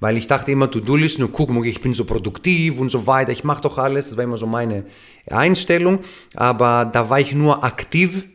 Weil 0.00 0.16
ich 0.16 0.26
dachte 0.26 0.52
immer, 0.52 0.70
To-Do-Listen 0.70 1.24
und 1.24 1.32
guck 1.32 1.50
mal, 1.50 1.64
ich 1.64 1.80
bin 1.80 1.94
so 1.94 2.04
produktiv 2.04 2.78
und 2.78 2.90
so 2.90 3.06
weiter, 3.06 3.32
ich 3.32 3.44
mache 3.44 3.62
doch 3.62 3.78
alles. 3.78 4.08
Das 4.08 4.16
war 4.16 4.24
immer 4.24 4.36
so 4.36 4.46
meine 4.46 4.84
Einstellung. 5.28 6.00
Aber 6.34 6.84
da 6.84 7.10
war 7.10 7.20
ich 7.20 7.34
nur 7.34 7.64
aktiv 7.64 8.26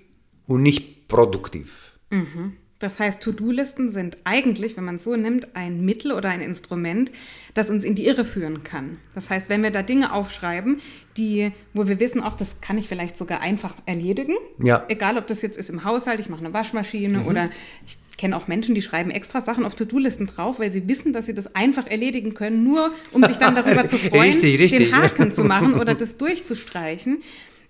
und 0.48 0.64
nicht 0.64 1.08
produktiv. 1.08 1.92
Mhm. 2.10 2.54
Das 2.80 2.98
heißt, 2.98 3.22
To-Do-Listen 3.22 3.92
sind 3.92 4.18
eigentlich, 4.24 4.78
wenn 4.78 4.86
man 4.86 4.96
es 4.96 5.04
so 5.04 5.14
nimmt, 5.14 5.54
ein 5.54 5.84
Mittel 5.84 6.14
oder 6.14 6.30
ein 6.30 6.40
Instrument, 6.40 7.12
das 7.54 7.70
uns 7.70 7.84
in 7.84 7.94
die 7.94 8.06
Irre 8.06 8.24
führen 8.24 8.64
kann. 8.64 9.00
Das 9.14 9.30
heißt, 9.30 9.50
wenn 9.50 9.64
wir 9.64 9.72
da 9.72 9.84
Dinge 9.84 10.14
aufschreiben, 10.14 10.80
die, 11.18 11.52
wo 11.74 11.90
wir 11.90 12.00
wissen, 12.00 12.24
auch 12.24 12.36
das 12.36 12.62
kann 12.62 12.78
ich 12.78 12.88
vielleicht 12.88 13.18
sogar 13.18 13.42
einfach 13.42 13.76
erledigen. 13.86 14.36
Ja. 14.64 14.86
Egal, 14.88 15.18
ob 15.18 15.28
das 15.28 15.42
jetzt 15.42 15.58
ist 15.58 15.70
im 15.70 15.84
Haushalt, 15.84 16.22
ich 16.22 16.30
mache 16.30 16.40
eine 16.40 16.54
Waschmaschine 16.54 17.20
mhm. 17.20 17.28
oder 17.28 17.50
ich 17.86 17.98
kenne 18.20 18.36
auch 18.36 18.50
Menschen, 18.50 18.76
die 18.76 18.82
schreiben 18.82 19.12
extra 19.12 19.40
Sachen 19.40 19.66
auf 19.66 19.76
To-Do-Listen 19.76 20.28
drauf, 20.28 20.60
weil 20.60 20.72
sie 20.72 20.88
wissen, 20.90 21.14
dass 21.14 21.26
sie 21.26 21.34
das 21.34 21.56
einfach 21.56 21.88
erledigen 21.88 22.34
können, 22.34 22.66
nur 22.66 22.92
um 23.12 23.26
sich 23.26 23.38
dann 23.38 23.56
darüber 23.56 23.88
zu 23.88 23.98
freuen, 23.98 24.34
richtig, 24.34 24.60
richtig. 24.60 24.90
den 24.90 24.96
Haken 24.96 25.32
zu 25.32 25.46
machen 25.46 25.74
oder 25.76 25.96
das 25.96 26.18
durchzustreichen. 26.18 27.24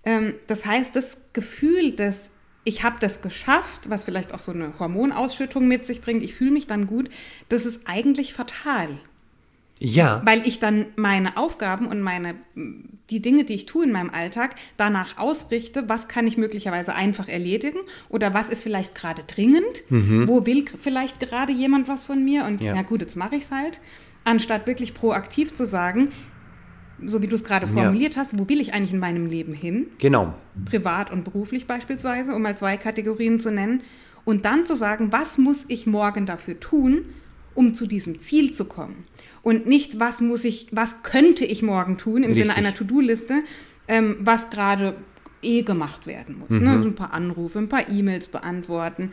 Ähm, 0.04 0.34
das 0.48 0.66
heißt, 0.66 0.96
das 0.96 1.20
Gefühl 1.34 1.92
des 1.92 2.32
ich 2.66 2.84
habe 2.84 2.98
das 3.00 3.22
geschafft, 3.22 3.90
was 3.90 4.04
vielleicht 4.04 4.34
auch 4.34 4.40
so 4.40 4.52
eine 4.52 4.78
Hormonausschüttung 4.78 5.68
mit 5.68 5.88
sich 5.88 6.02
bringt, 6.02 6.24
ich 6.24 6.36
fühle 6.36 6.52
mich 6.52 6.68
dann 6.68 6.88
gut, 6.88 7.10
das 7.48 7.66
ist 7.66 7.82
eigentlich 7.86 8.34
fatal. 8.34 8.90
Ja. 9.80 10.22
Weil 10.26 10.46
ich 10.46 10.60
dann 10.60 10.88
meine 10.98 11.38
Aufgaben 11.38 11.88
und 11.88 12.02
meine, 12.02 12.36
die 13.10 13.22
Dinge, 13.22 13.46
die 13.46 13.54
ich 13.54 13.66
tue 13.66 13.86
in 13.86 13.92
meinem 13.94 14.10
Alltag, 14.10 14.56
danach 14.78 15.18
ausrichte, 15.18 15.88
was 15.88 16.08
kann 16.10 16.28
ich 16.28 16.38
möglicherweise 16.38 16.94
einfach 16.96 17.28
erledigen 17.30 17.80
oder 18.10 18.34
was 18.34 18.50
ist 18.50 18.64
vielleicht 18.64 18.94
gerade 18.94 19.24
dringend, 19.26 19.84
wo 19.90 20.46
will 20.46 20.66
vielleicht 20.82 21.20
gerade 21.22 21.54
jemand 21.54 21.88
was 21.88 22.06
von 22.06 22.24
mir 22.24 22.44
und 22.46 22.60
Mhm. 22.60 22.66
Ja. 22.68 22.76
ja, 22.76 22.82
gut, 22.82 23.00
jetzt 23.00 23.16
mache 23.16 23.36
ich 23.38 23.44
es 23.46 23.52
halt, 23.52 23.80
anstatt 24.26 24.68
wirklich 24.68 24.94
proaktiv 24.94 25.56
zu 25.56 25.66
sagen, 25.66 26.10
so 27.06 27.22
wie 27.22 27.28
du 27.28 27.36
es 27.36 27.46
gerade 27.46 27.66
Ja. 27.66 27.72
formuliert 27.72 28.18
hast, 28.18 28.38
wo 28.38 28.50
will 28.50 28.60
ich 28.60 28.74
eigentlich 28.74 28.92
in 28.92 29.00
meinem 29.00 29.26
Leben 29.28 29.54
hin? 29.54 29.88
Genau. 30.00 30.34
privat 30.66 31.10
und 31.10 31.24
beruflich 31.24 31.68
beispielsweise, 31.68 32.36
um 32.36 32.42
mal 32.42 32.58
zwei 32.58 32.76
Kategorien 32.76 33.40
zu 33.40 33.50
nennen, 33.50 33.82
und 34.26 34.44
dann 34.44 34.66
zu 34.66 34.76
sagen, 34.76 35.14
was 35.14 35.38
muss 35.38 35.64
ich 35.70 35.88
morgen 35.88 36.26
dafür 36.26 36.60
tun, 36.60 37.06
um 37.56 37.74
zu 37.74 37.88
diesem 37.88 38.20
Ziel 38.22 38.52
zu 38.54 38.66
kommen. 38.66 39.06
Und 39.42 39.66
nicht, 39.68 40.00
was 40.00 40.22
muss 40.22 40.44
ich, 40.44 40.68
was 40.72 41.04
könnte 41.04 41.46
ich 41.46 41.62
morgen 41.62 41.98
tun 41.98 42.24
im 42.24 42.32
Sinne 42.32 42.50
Richtig. 42.50 42.58
einer 42.58 42.74
To-Do-Liste, 42.74 43.44
ähm, 43.88 44.18
was 44.20 44.50
gerade 44.50 44.96
eh 45.42 45.62
gemacht 45.62 46.06
werden 46.08 46.40
muss. 46.40 46.50
Mhm. 46.50 46.64
Ne? 46.64 46.80
So 46.82 46.90
ein 46.90 46.96
paar 46.96 47.14
Anrufe, 47.14 47.60
ein 47.60 47.70
paar 47.70 47.90
E-Mails 47.90 48.28
beantworten. 48.28 49.12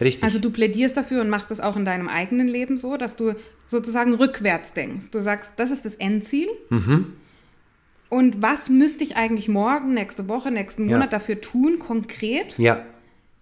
Richtig. 0.00 0.22
Also 0.24 0.38
du 0.38 0.50
plädierst 0.50 0.96
dafür 0.96 1.20
und 1.20 1.28
machst 1.28 1.50
das 1.50 1.60
auch 1.60 1.76
in 1.76 1.84
deinem 1.84 2.08
eigenen 2.08 2.48
Leben 2.48 2.78
so, 2.78 2.96
dass 2.96 3.16
du 3.16 3.34
sozusagen 3.66 4.14
rückwärts 4.14 4.72
denkst. 4.72 5.10
Du 5.10 5.20
sagst, 5.22 5.52
das 5.56 5.70
ist 5.70 5.84
das 5.84 5.94
Endziel. 5.96 6.48
Mhm. 6.70 7.12
Und 8.08 8.40
was 8.40 8.68
müsste 8.68 9.04
ich 9.04 9.16
eigentlich 9.16 9.48
morgen, 9.48 9.94
nächste 9.94 10.28
Woche, 10.28 10.50
nächsten 10.50 10.88
Ja. 10.88 10.96
Monat 10.96 11.12
dafür 11.12 11.40
tun, 11.40 11.78
konkret, 11.78 12.56
ja, 12.58 12.84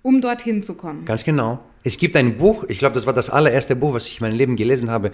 um 0.02 0.20
dorthin 0.20 0.62
zu 0.62 0.74
kommen? 0.74 1.04
Ganz 1.04 1.24
genau. 1.24 1.62
Es 1.86 1.98
gibt 1.98 2.16
ein 2.16 2.36
Buch, 2.36 2.64
ich 2.66 2.80
glaube, 2.80 2.96
das 2.96 3.06
war 3.06 3.12
das 3.12 3.30
allererste 3.30 3.76
Buch, 3.76 3.94
was 3.94 4.08
ich 4.08 4.18
in 4.18 4.26
meinem 4.26 4.36
Leben 4.36 4.56
gelesen 4.56 4.90
habe, 4.90 5.12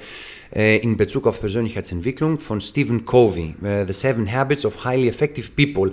äh, 0.56 0.78
in 0.78 0.96
Bezug 0.96 1.26
auf 1.26 1.38
Persönlichkeitsentwicklung 1.38 2.38
von 2.38 2.62
Stephen 2.62 3.04
Covey, 3.04 3.54
äh, 3.62 3.84
The 3.86 3.92
Seven 3.92 4.32
Habits 4.32 4.64
of 4.64 4.82
Highly 4.82 5.06
Effective 5.06 5.50
People. 5.54 5.92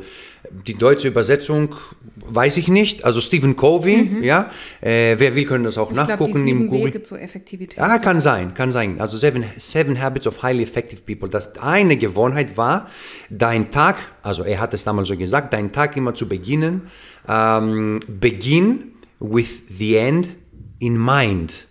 Die 0.65 0.75
deutsche 0.75 1.09
Übersetzung 1.09 1.75
weiß 2.15 2.55
ich 2.55 2.69
nicht, 2.69 3.03
also 3.03 3.19
Stephen 3.19 3.57
Covey, 3.57 4.21
ja, 4.21 4.51
äh, 4.79 5.15
wer 5.17 5.35
will, 5.35 5.43
können 5.43 5.65
das 5.65 5.77
auch 5.77 5.91
Mhm. 5.91 5.97
Ich 5.99 6.05
glaube, 6.05 6.07
die 6.07 6.11
nachgucken 6.11 6.47
im 6.47 6.57
sieben 6.59 6.67
Google. 6.67 6.85
Wege 6.85 7.03
zur 7.03 7.19
Effektivität. 7.19 7.77
Ah, 7.77 7.99
kann 7.99 8.21
sein, 8.21 8.53
kann 8.53 8.71
sein. 8.71 9.01
Also 9.01 9.17
seven, 9.17 9.43
seven 9.57 10.01
Habits 10.01 10.27
of 10.27 10.41
highly 10.41 10.63
effective 10.63 11.01
people. 11.01 11.27
Das 11.27 11.57
eine 11.57 11.97
Gewohnheit 11.97 12.55
war, 12.55 12.87
dein 13.29 13.69
Tag, 13.71 13.97
also 14.23 14.43
er 14.43 14.61
hat 14.61 14.73
es 14.73 14.85
damals 14.85 15.09
so 15.09 15.17
gesagt, 15.17 15.51
dein 15.51 15.73
Tag 15.73 15.97
immer 15.97 16.15
zu 16.15 16.29
beginnen. 16.29 16.83
Ähm, 17.27 17.99
begin 18.07 18.93
with 19.19 19.61
the 19.77 19.97
end 19.97 20.38
in 20.79 20.97
mind. 20.97 21.67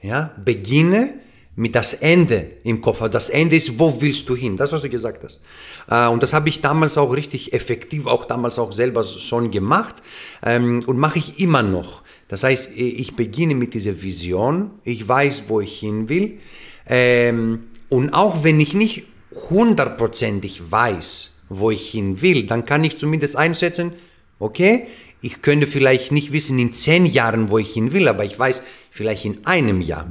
Ja, 0.00 0.34
beginne 0.44 1.14
mit 1.54 1.74
das 1.74 1.94
Ende 1.94 2.52
im 2.64 2.80
Kopf. 2.80 3.02
Also 3.02 3.12
Das 3.12 3.28
Ende 3.30 3.56
ist, 3.56 3.78
wo 3.78 4.00
willst 4.00 4.28
du 4.28 4.34
hin? 4.34 4.56
Das, 4.56 4.72
was 4.72 4.82
du 4.82 4.88
gesagt 4.88 5.22
hast. 5.22 5.40
Äh, 5.88 6.08
und 6.08 6.22
das 6.22 6.32
habe 6.32 6.48
ich 6.48 6.60
damals 6.60 6.96
auch 6.96 7.12
richtig 7.14 7.52
effektiv, 7.52 8.06
auch 8.06 8.24
damals 8.24 8.58
auch 8.58 8.72
selber 8.72 9.02
schon 9.04 9.50
gemacht 9.50 10.02
ähm, 10.44 10.80
und 10.86 10.98
mache 10.98 11.18
ich 11.18 11.40
immer 11.40 11.62
noch. 11.62 12.02
Das 12.28 12.44
heißt, 12.44 12.76
ich 12.76 13.14
beginne 13.14 13.54
mit 13.54 13.74
dieser 13.74 14.00
Vision, 14.00 14.70
ich 14.84 15.06
weiß, 15.06 15.44
wo 15.48 15.60
ich 15.60 15.78
hin 15.78 16.08
will. 16.08 16.38
Ähm, 16.86 17.64
und 17.90 18.14
auch 18.14 18.42
wenn 18.42 18.58
ich 18.58 18.72
nicht 18.72 19.04
hundertprozentig 19.50 20.70
weiß, 20.70 21.30
wo 21.50 21.70
ich 21.70 21.90
hin 21.90 22.22
will, 22.22 22.46
dann 22.46 22.64
kann 22.64 22.84
ich 22.84 22.96
zumindest 22.96 23.36
einschätzen, 23.36 23.92
okay, 24.38 24.86
ich 25.22 25.40
könnte 25.40 25.66
vielleicht 25.66 26.12
nicht 26.12 26.32
wissen 26.32 26.58
in 26.58 26.72
zehn 26.72 27.06
Jahren, 27.06 27.48
wo 27.48 27.58
ich 27.58 27.72
hin 27.72 27.92
will, 27.92 28.08
aber 28.08 28.24
ich 28.24 28.38
weiß 28.38 28.62
vielleicht 28.90 29.24
in 29.24 29.46
einem 29.46 29.80
Jahr. 29.80 30.06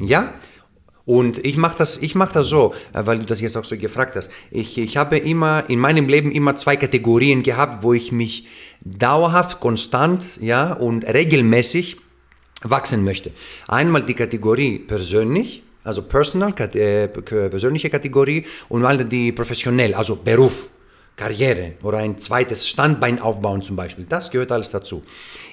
Ja? 0.00 0.32
Und 1.04 1.44
ich 1.44 1.58
mache 1.58 1.76
das, 1.76 2.00
mach 2.14 2.32
das 2.32 2.46
so, 2.46 2.72
äh, 2.94 3.04
weil 3.04 3.18
du 3.18 3.26
das 3.26 3.40
jetzt 3.40 3.56
auch 3.56 3.64
so 3.64 3.76
gefragt 3.76 4.16
hast. 4.16 4.30
Ich, 4.50 4.78
ich 4.78 4.96
habe 4.96 5.18
immer 5.18 5.68
in 5.68 5.78
meinem 5.78 6.08
Leben 6.08 6.32
immer 6.32 6.56
zwei 6.56 6.76
Kategorien 6.76 7.42
gehabt, 7.42 7.82
wo 7.82 7.92
ich 7.92 8.10
mich 8.10 8.46
dauerhaft, 8.80 9.60
konstant 9.60 10.38
ja, 10.40 10.72
und 10.72 11.04
regelmäßig 11.04 11.98
wachsen 12.62 13.04
möchte. 13.04 13.32
Einmal 13.68 14.02
die 14.02 14.14
Kategorie 14.14 14.78
persönlich, 14.78 15.62
also 15.82 16.00
personal, 16.02 16.54
äh, 16.58 17.08
persönliche 17.08 17.90
Kategorie 17.90 18.46
und 18.70 18.80
mal 18.80 19.04
die 19.04 19.32
professionell, 19.32 19.92
also 19.94 20.16
Beruf, 20.16 20.70
Karriere 21.16 21.74
oder 21.82 21.98
ein 21.98 22.18
zweites 22.18 22.68
Standbein 22.68 23.20
aufbauen 23.20 23.62
zum 23.62 23.76
Beispiel. 23.76 24.06
Das 24.08 24.30
gehört 24.30 24.50
alles 24.50 24.70
dazu. 24.70 25.02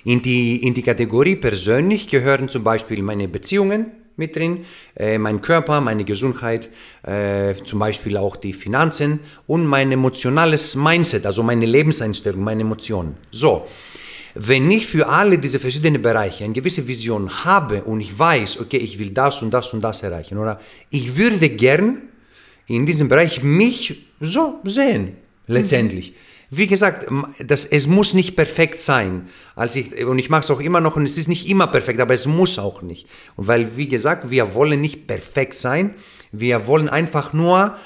In 0.03 0.21
die, 0.21 0.63
in 0.63 0.73
die 0.73 0.81
Kategorie 0.81 1.35
persönlich 1.35 2.07
gehören 2.07 2.49
zum 2.49 2.63
Beispiel 2.63 3.03
meine 3.03 3.27
Beziehungen 3.27 3.91
mit 4.17 4.35
drin, 4.35 4.65
äh, 4.95 5.17
mein 5.17 5.41
Körper, 5.41 5.79
meine 5.81 6.03
Gesundheit, 6.03 6.69
äh, 7.03 7.53
zum 7.63 7.79
Beispiel 7.79 8.17
auch 8.17 8.35
die 8.35 8.53
Finanzen 8.53 9.19
und 9.47 9.65
mein 9.65 9.91
emotionales 9.91 10.75
Mindset, 10.75 11.25
also 11.25 11.43
meine 11.43 11.65
Lebenseinstellung, 11.65 12.43
meine 12.43 12.61
Emotionen. 12.61 13.17
So, 13.31 13.67
wenn 14.33 14.71
ich 14.71 14.87
für 14.87 15.07
alle 15.07 15.37
diese 15.37 15.59
verschiedenen 15.59 16.01
Bereiche 16.01 16.43
eine 16.43 16.53
gewisse 16.53 16.87
Vision 16.87 17.43
habe 17.45 17.83
und 17.83 18.01
ich 18.01 18.17
weiß, 18.17 18.59
okay, 18.59 18.77
ich 18.77 18.97
will 18.97 19.11
das 19.11 19.41
und 19.41 19.51
das 19.51 19.73
und 19.73 19.81
das 19.81 20.03
erreichen, 20.03 20.37
oder 20.37 20.59
ich 20.89 21.17
würde 21.17 21.49
gern 21.49 22.03
in 22.67 22.85
diesem 22.85 23.09
Bereich 23.09 23.43
mich 23.43 24.07
so 24.19 24.59
sehen, 24.63 25.17
letztendlich. 25.51 26.13
Wie 26.53 26.67
gesagt, 26.67 27.07
das, 27.39 27.63
es 27.63 27.87
muss 27.87 28.13
nicht 28.13 28.35
perfekt 28.35 28.81
sein. 28.81 29.29
Als 29.55 29.75
ich, 29.77 30.03
und 30.05 30.19
ich 30.19 30.29
mache 30.29 30.41
es 30.41 30.51
auch 30.51 30.59
immer 30.59 30.81
noch 30.81 30.97
und 30.97 31.03
es 31.03 31.17
ist 31.17 31.29
nicht 31.29 31.47
immer 31.47 31.67
perfekt, 31.67 32.01
aber 32.01 32.13
es 32.13 32.25
muss 32.25 32.59
auch 32.59 32.81
nicht. 32.81 33.07
Und 33.37 33.47
weil, 33.47 33.77
wie 33.77 33.87
gesagt, 33.87 34.29
wir 34.29 34.53
wollen 34.53 34.81
nicht 34.81 35.07
perfekt 35.07 35.55
sein, 35.55 35.95
wir 36.33 36.67
wollen 36.67 36.89
einfach 36.89 37.31
nur 37.31 37.77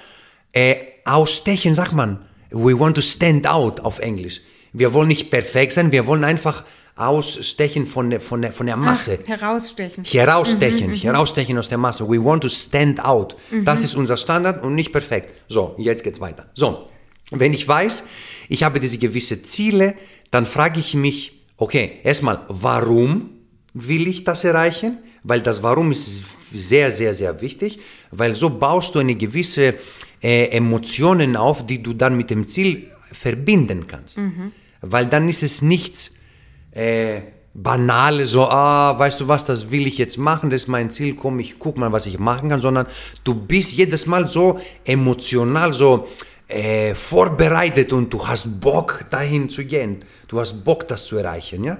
äh, 0.51 0.77
ausstechen, 1.05 1.75
sagt 1.75 1.93
man. 1.93 2.25
We 2.49 2.79
want 2.79 2.95
to 2.95 3.01
stand 3.01 3.47
out 3.47 3.81
auf 3.81 3.99
Englisch. 3.99 4.41
Wir 4.73 4.93
wollen 4.93 5.09
nicht 5.09 5.29
perfekt 5.29 5.73
sein, 5.73 5.91
wir 5.91 6.07
wollen 6.07 6.23
einfach 6.23 6.63
ausstechen 6.95 7.85
von 7.85 8.09
der, 8.09 8.19
von 8.21 8.41
der, 8.41 8.51
von 8.51 8.65
der 8.65 8.77
Masse. 8.77 9.19
Ach, 9.21 9.27
herausstechen. 9.27 10.05
Herausstechen, 10.05 10.93
herausstechen 10.93 11.57
aus 11.57 11.69
der 11.69 11.77
Masse. 11.77 12.07
We 12.09 12.23
want 12.23 12.41
to 12.43 12.49
stand 12.49 13.03
out. 13.03 13.35
Das 13.63 13.83
ist 13.83 13.95
unser 13.95 14.17
Standard 14.17 14.63
und 14.63 14.75
nicht 14.75 14.91
perfekt. 14.91 15.33
So, 15.49 15.75
jetzt 15.77 16.03
geht's 16.03 16.21
weiter. 16.21 16.45
So, 16.53 16.87
wenn 17.39 17.53
ich 17.53 17.67
weiß, 17.67 18.03
ich 18.49 18.63
habe 18.63 18.79
diese 18.79 18.97
gewisse 18.97 19.43
Ziele, 19.43 19.95
dann 20.31 20.45
frage 20.45 20.79
ich 20.79 20.93
mich, 20.93 21.41
okay, 21.57 21.99
erstmal, 22.03 22.41
warum 22.47 23.29
will 23.73 24.07
ich 24.07 24.23
das 24.23 24.43
erreichen? 24.43 24.99
Weil 25.23 25.41
das 25.41 25.63
Warum 25.63 25.91
ist 25.91 26.23
sehr, 26.53 26.91
sehr, 26.91 27.13
sehr 27.13 27.41
wichtig, 27.41 27.79
weil 28.11 28.35
so 28.35 28.49
baust 28.49 28.95
du 28.95 28.99
eine 28.99 29.15
gewisse 29.15 29.75
äh, 30.21 30.45
Emotionen 30.49 31.35
auf, 31.35 31.65
die 31.65 31.81
du 31.81 31.93
dann 31.93 32.15
mit 32.15 32.29
dem 32.29 32.47
Ziel 32.47 32.87
verbinden 33.11 33.87
kannst. 33.87 34.17
Weil 34.81 35.07
dann 35.07 35.27
ist 35.27 35.43
es 35.43 35.61
nichts 35.61 36.15
äh, 36.71 37.21
banale, 37.53 38.25
so, 38.25 38.47
ah, 38.47 38.97
weißt 38.99 39.21
du 39.21 39.27
was, 39.27 39.45
das 39.45 39.71
will 39.71 39.87
ich 39.87 39.97
jetzt 39.97 40.17
machen, 40.17 40.49
das 40.49 40.63
ist 40.63 40.67
mein 40.67 40.91
Ziel, 40.91 41.15
komm, 41.15 41.39
ich 41.39 41.57
guck 41.57 41.77
mal, 41.77 41.91
was 41.91 42.05
ich 42.05 42.19
machen 42.19 42.49
kann, 42.49 42.59
sondern 42.59 42.85
du 43.23 43.33
bist 43.33 43.73
jedes 43.73 44.05
Mal 44.05 44.27
so 44.27 44.59
emotional, 44.83 45.73
so 45.73 46.07
äh, 46.47 46.93
vorbereitet 46.93 47.91
und 47.93 48.13
du 48.13 48.27
hast 48.27 48.59
Bock, 48.59 49.05
dahin 49.09 49.49
zu 49.49 49.65
gehen. 49.65 50.03
Du 50.27 50.39
hast 50.39 50.63
Bock, 50.63 50.87
das 50.87 51.05
zu 51.05 51.17
erreichen, 51.17 51.63
ja. 51.63 51.77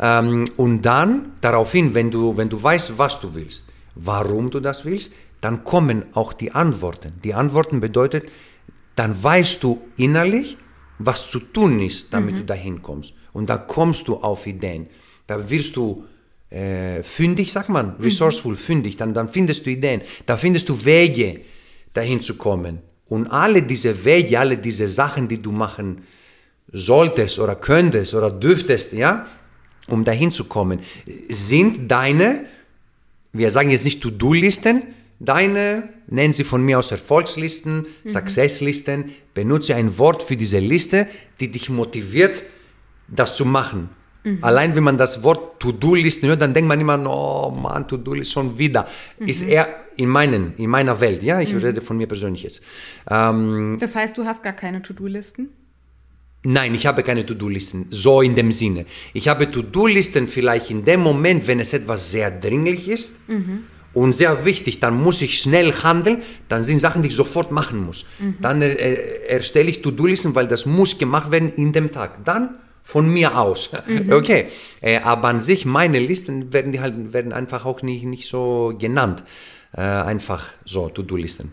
Ähm, 0.00 0.44
und 0.56 0.82
dann, 0.82 1.32
daraufhin, 1.40 1.94
wenn 1.94 2.10
du, 2.10 2.36
wenn 2.36 2.48
du 2.48 2.62
weißt, 2.62 2.98
was 2.98 3.20
du 3.20 3.34
willst, 3.34 3.66
warum 3.94 4.50
du 4.50 4.60
das 4.60 4.84
willst, 4.84 5.12
dann 5.40 5.64
kommen 5.64 6.04
auch 6.14 6.32
die 6.32 6.52
Antworten. 6.52 7.14
Die 7.22 7.34
Antworten 7.34 7.80
bedeutet, 7.80 8.24
dann 8.94 9.22
weißt 9.22 9.62
du 9.62 9.82
innerlich, 9.96 10.56
was 10.98 11.30
zu 11.30 11.40
tun 11.40 11.80
ist, 11.80 12.12
damit 12.12 12.38
du 12.38 12.44
dahin 12.44 12.80
kommst. 12.82 13.12
Und 13.34 13.50
da 13.50 13.58
kommst 13.58 14.08
du 14.08 14.16
auf 14.16 14.46
Ideen. 14.46 14.86
Da 15.26 15.50
wirst 15.50 15.76
du 15.76 16.04
äh, 16.48 17.02
fündig, 17.02 17.52
sagt 17.52 17.68
man, 17.68 17.96
resourceful, 18.00 18.56
fündig. 18.56 18.96
Dann, 18.96 19.12
dann 19.12 19.30
findest 19.30 19.66
du 19.66 19.70
Ideen. 19.70 20.00
Da 20.24 20.38
findest 20.38 20.68
du 20.70 20.84
Wege, 20.84 21.42
dahin 21.92 22.22
zu 22.22 22.36
kommen. 22.36 22.80
Und 23.08 23.28
alle 23.28 23.62
diese 23.62 24.04
Wege, 24.04 24.38
alle 24.38 24.56
diese 24.56 24.88
Sachen, 24.88 25.28
die 25.28 25.40
du 25.40 25.52
machen 25.52 26.02
solltest 26.72 27.38
oder 27.38 27.54
könntest 27.54 28.14
oder 28.14 28.30
dürftest, 28.30 28.92
ja, 28.92 29.26
um 29.88 30.04
dahin 30.04 30.30
zu 30.30 30.44
kommen, 30.44 30.80
sind 31.28 31.88
deine, 31.88 32.46
wir 33.32 33.50
sagen 33.50 33.70
jetzt 33.70 33.84
nicht 33.84 34.02
To-Do-Listen, 34.02 34.82
deine, 35.20 35.88
nennen 36.08 36.32
sie 36.32 36.44
von 36.44 36.62
mir 36.62 36.78
aus 36.78 36.90
Erfolgslisten, 36.90 37.86
Successlisten, 38.04 39.12
benutze 39.34 39.76
ein 39.76 39.96
Wort 39.98 40.22
für 40.22 40.36
diese 40.36 40.58
Liste, 40.58 41.06
die 41.38 41.50
dich 41.50 41.70
motiviert, 41.70 42.42
das 43.08 43.36
zu 43.36 43.44
machen. 43.44 43.88
Allein 44.40 44.74
wenn 44.74 44.82
man 44.82 44.98
das 44.98 45.22
Wort 45.22 45.45
To-Do-Listen 45.58 46.28
hört, 46.28 46.40
dann 46.40 46.52
denkt 46.54 46.68
man 46.68 46.80
immer, 46.80 46.98
oh 47.08 47.50
Mann, 47.50 47.86
To-Do-List 47.88 48.32
schon 48.32 48.56
wieder. 48.58 48.86
Ist 49.18 49.42
eher 49.42 49.68
in, 49.96 50.08
meinen, 50.08 50.54
in 50.56 50.68
meiner 50.70 51.00
Welt, 51.00 51.22
ja, 51.22 51.40
ich 51.40 51.54
rede 51.54 51.80
von 51.80 51.96
mir 51.96 52.06
persönlich 52.06 52.42
jetzt. 52.42 52.60
Ähm, 53.10 53.76
Das 53.80 53.94
heißt, 53.94 54.16
du 54.18 54.24
hast 54.24 54.42
gar 54.42 54.52
keine 54.52 54.82
To-Do-Listen? 54.82 55.48
Nein, 56.44 56.74
ich 56.74 56.86
habe 56.86 57.02
keine 57.02 57.26
To-Do-Listen, 57.26 57.86
so 57.90 58.22
in 58.22 58.34
dem 58.36 58.52
Sinne. 58.52 58.86
Ich 59.14 59.26
habe 59.28 59.50
To-Do-Listen 59.50 60.28
vielleicht 60.28 60.70
in 60.70 60.84
dem 60.84 61.00
Moment, 61.00 61.48
wenn 61.48 61.58
es 61.60 61.72
etwas 61.72 62.10
sehr 62.10 62.30
dringlich 62.30 62.88
ist 62.88 63.14
und 63.94 64.14
sehr 64.14 64.44
wichtig, 64.44 64.78
dann 64.78 65.02
muss 65.02 65.22
ich 65.22 65.38
schnell 65.38 65.72
handeln, 65.72 66.18
dann 66.48 66.62
sind 66.62 66.78
Sachen, 66.78 67.02
die 67.02 67.08
ich 67.08 67.16
sofort 67.16 67.50
machen 67.50 67.84
muss. 67.84 68.04
Dann 68.40 68.62
äh, 68.62 68.94
erstelle 69.26 69.70
ich 69.70 69.82
To-Do-Listen, 69.82 70.34
weil 70.36 70.46
das 70.46 70.66
muss 70.66 70.96
gemacht 70.98 71.32
werden 71.32 71.50
in 71.50 71.72
dem 71.72 71.90
Tag. 71.90 72.24
Dann 72.24 72.50
von 72.86 73.12
mir 73.12 73.36
aus. 73.36 73.70
Okay. 74.10 74.46
Äh, 74.80 75.00
aber 75.00 75.28
an 75.28 75.40
sich, 75.40 75.66
meine 75.66 75.98
Listen 75.98 76.52
werden, 76.52 76.70
die 76.70 76.80
halt, 76.80 77.12
werden 77.12 77.32
einfach 77.32 77.66
auch 77.66 77.82
nicht, 77.82 78.04
nicht 78.04 78.28
so 78.28 78.74
genannt. 78.78 79.24
Äh, 79.76 79.80
einfach 79.80 80.44
so, 80.64 80.88
To-Do-Listen. 80.88 81.52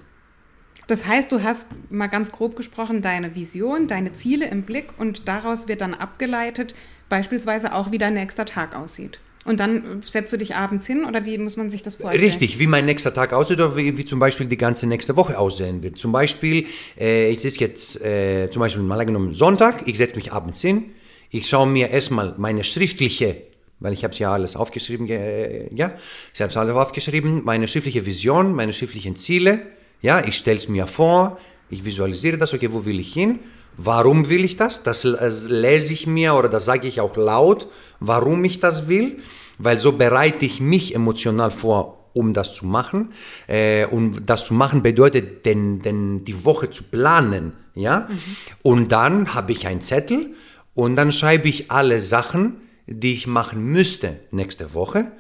Das 0.86 1.08
heißt, 1.08 1.32
du 1.32 1.42
hast 1.42 1.68
mal 1.90 2.08
ganz 2.08 2.32
grob 2.32 2.56
gesprochen 2.56 3.02
deine 3.02 3.36
Vision, 3.36 3.88
deine 3.88 4.14
Ziele 4.14 4.48
im 4.48 4.62
Blick 4.62 4.90
und 5.00 5.28
daraus 5.28 5.68
wird 5.68 5.82
dann 5.82 5.96
abgeleitet, 5.96 6.76
beispielsweise 7.10 7.74
auch, 7.74 7.92
wie 7.92 7.98
dein 7.98 8.14
nächster 8.14 8.46
Tag 8.46 8.76
aussieht. 8.76 9.20
Und 9.46 9.60
dann 9.60 10.04
setzt 10.06 10.32
du 10.32 10.38
dich 10.38 10.56
abends 10.56 10.86
hin 10.86 11.04
oder 11.04 11.26
wie 11.26 11.38
muss 11.38 11.58
man 11.58 11.72
sich 11.72 11.84
das 11.84 11.96
vorstellen? 11.96 12.24
Richtig, 12.24 12.60
wie 12.60 12.68
mein 12.68 12.86
nächster 12.86 13.14
Tag 13.14 13.34
aussieht 13.34 13.60
oder 13.60 13.76
wie, 13.76 13.98
wie 13.98 14.06
zum 14.06 14.20
Beispiel 14.20 14.46
die 14.46 14.58
ganze 14.58 14.88
nächste 14.88 15.18
Woche 15.18 15.38
aussehen 15.38 15.82
wird. 15.82 15.98
Zum 15.98 16.12
Beispiel, 16.12 16.68
äh, 16.98 17.32
es 17.32 17.44
ist 17.44 17.60
jetzt 17.60 18.00
äh, 18.02 18.50
zum 18.52 18.60
Beispiel 18.60 18.84
mal 18.84 19.00
angenommen 19.00 19.34
Sonntag, 19.34 19.88
ich 19.88 19.98
setze 19.98 20.16
mich 20.16 20.32
abends 20.32 20.62
hin, 20.62 20.92
ich 21.34 21.50
schaue 21.50 21.68
mir 21.68 21.90
erstmal 21.90 22.36
meine 22.38 22.64
schriftliche, 22.64 23.36
weil 23.80 23.94
ich 23.94 24.04
habe 24.04 24.14
es 24.14 24.20
ja 24.20 24.32
alles 24.32 24.56
aufgeschrieben, 24.56 25.08
äh, 25.10 25.74
ja, 25.74 25.94
ich 26.34 26.42
habe 26.42 26.52
es 26.52 26.58
alles 26.58 26.76
aufgeschrieben, 26.76 27.44
meine 27.44 27.68
schriftliche 27.68 28.06
Vision, 28.06 28.54
meine 28.54 28.72
schriftlichen 28.72 29.16
Ziele, 29.16 29.62
ja, 30.02 30.24
ich 30.24 30.38
stelle 30.38 30.58
es 30.58 30.70
mir 30.70 30.86
vor, 30.86 31.40
ich 31.70 31.84
visualisiere 31.84 32.38
das, 32.38 32.54
okay, 32.54 32.72
wo 32.72 32.86
will 32.86 33.00
ich 33.00 33.12
hin? 33.14 33.40
Warum 33.78 34.30
will 34.30 34.46
ich 34.46 34.58
das? 34.58 34.84
Das 34.84 35.04
lese 35.04 35.92
ich 35.92 36.06
mir 36.06 36.36
oder 36.36 36.50
das 36.50 36.66
sage 36.66 36.88
ich 36.88 37.02
auch 37.02 37.18
laut, 37.18 37.68
warum 38.00 38.44
ich 38.46 38.60
das 38.60 38.88
will, 38.88 39.18
weil 39.58 39.80
so 39.80 39.94
bereite 39.94 40.46
ich 40.46 40.62
mich 40.62 40.94
emotional 40.94 41.50
vor, 41.50 42.10
um 42.14 42.34
das 42.34 42.54
zu 42.54 42.68
machen. 42.68 43.12
Äh, 43.48 43.88
und 43.88 44.30
das 44.30 44.46
zu 44.46 44.54
machen 44.54 44.84
bedeutet, 44.84 45.48
denn, 45.48 45.82
denn 45.82 46.24
die 46.26 46.46
Woche 46.46 46.70
zu 46.70 46.84
planen. 46.84 47.54
Ja? 47.74 48.08
Mhm. 48.08 48.20
Und 48.62 48.92
dann 48.92 49.34
habe 49.34 49.52
ich 49.52 49.66
einen 49.66 49.82
Zettel 49.82 50.36
und 50.76 50.96
dann 50.96 51.12
schreibe 51.12 51.48
ich 51.48 51.72
alle 51.72 52.00
Sachen, 52.00 52.62
die 52.88 53.14
ich 53.14 53.28
machen 53.28 53.64
müsste 53.64 54.20
nächste 54.32 54.74
Woche, 54.74 55.12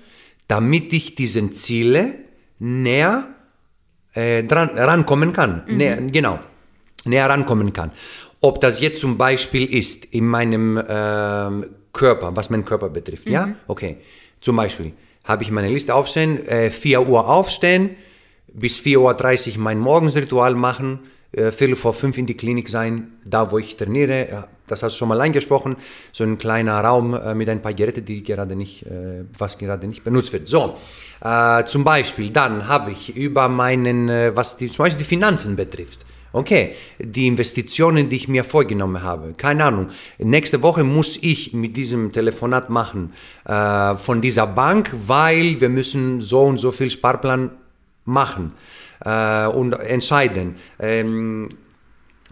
damit 0.47 0.93
ich 0.93 1.15
diesen 1.15 1.53
Ziele 1.53 2.15
näher 2.59 3.27
äh, 4.13 4.43
dran, 4.43 4.69
rankommen 4.77 5.33
kann. 5.33 5.63
Mhm. 5.67 5.77
Näher, 5.77 6.01
genau, 6.01 6.39
näher 7.05 7.29
rankommen 7.29 7.73
kann. 7.73 7.91
Ob 8.41 8.59
das 8.59 8.81
jetzt 8.81 8.99
zum 8.99 9.17
Beispiel 9.17 9.73
ist 9.73 10.05
in 10.05 10.27
meinem 10.27 10.81
ähm, 10.87 11.65
Körper, 11.93 12.35
was 12.35 12.49
meinen 12.49 12.65
Körper 12.65 12.89
betrifft, 12.89 13.27
mhm. 13.27 13.33
ja? 13.33 13.55
Okay. 13.67 13.97
Zum 14.41 14.57
Beispiel 14.57 14.91
habe 15.23 15.43
ich 15.43 15.51
meine 15.51 15.69
Liste 15.69 15.95
aufstehen, 15.95 16.45
äh, 16.47 16.69
4 16.69 17.07
Uhr 17.07 17.29
aufstehen, 17.29 17.91
bis 18.53 18.79
4.30 18.79 19.53
Uhr 19.53 19.59
mein 19.59 19.79
Morgensritual 19.79 20.55
machen, 20.55 20.99
äh, 21.31 21.51
Viertel 21.51 21.75
vor 21.75 21.93
fünf 21.93 22.17
in 22.17 22.25
die 22.25 22.35
Klinik 22.35 22.67
sein, 22.67 23.13
da 23.25 23.51
wo 23.51 23.57
ich 23.57 23.77
trainiere, 23.77 24.49
das 24.67 24.83
hast 24.83 24.93
du 24.93 24.97
schon 24.99 25.09
mal 25.09 25.21
angesprochen, 25.21 25.75
so 26.11 26.23
ein 26.23 26.37
kleiner 26.37 26.79
Raum 26.81 27.13
äh, 27.13 27.35
mit 27.35 27.49
ein 27.49 27.61
paar 27.61 27.73
Geräten, 27.73 28.05
die 28.05 28.23
gerade 28.23 28.55
nicht, 28.55 28.85
äh, 28.85 29.23
was 29.37 29.57
gerade 29.57 29.87
nicht 29.87 30.03
benutzt 30.03 30.31
wird. 30.33 30.47
So, 30.47 30.75
äh, 31.23 31.63
zum 31.65 31.83
Beispiel, 31.83 32.29
dann 32.29 32.67
habe 32.67 32.91
ich 32.91 33.15
über 33.15 33.49
meinen, 33.49 34.09
äh, 34.09 34.35
was 34.35 34.57
die, 34.57 34.67
zum 34.67 34.85
Beispiel 34.85 34.99
die 34.99 35.09
Finanzen 35.09 35.55
betrifft, 35.55 35.99
Okay, 36.35 36.73
die 36.97 37.27
Investitionen, 37.27 38.09
die 38.09 38.15
ich 38.15 38.27
mir 38.27 38.43
vorgenommen 38.43 39.03
habe, 39.03 39.35
keine 39.37 39.65
Ahnung. 39.65 39.89
Nächste 40.17 40.63
Woche 40.63 40.83
muss 40.83 41.15
ich 41.21 41.53
mit 41.53 41.77
diesem 41.77 42.11
Telefonat 42.11 42.71
machen 42.71 43.13
äh, 43.45 43.95
von 43.97 44.19
dieser 44.19 44.47
Bank, 44.47 44.89
weil 45.05 45.61
wir 45.61 45.69
müssen 45.69 46.21
so 46.21 46.41
und 46.41 46.57
so 46.57 46.71
viel 46.71 46.89
Sparplan 46.89 47.51
machen 48.05 48.53
äh, 49.05 49.45
und 49.45 49.73
entscheiden. 49.73 50.55
Ähm, 50.79 51.49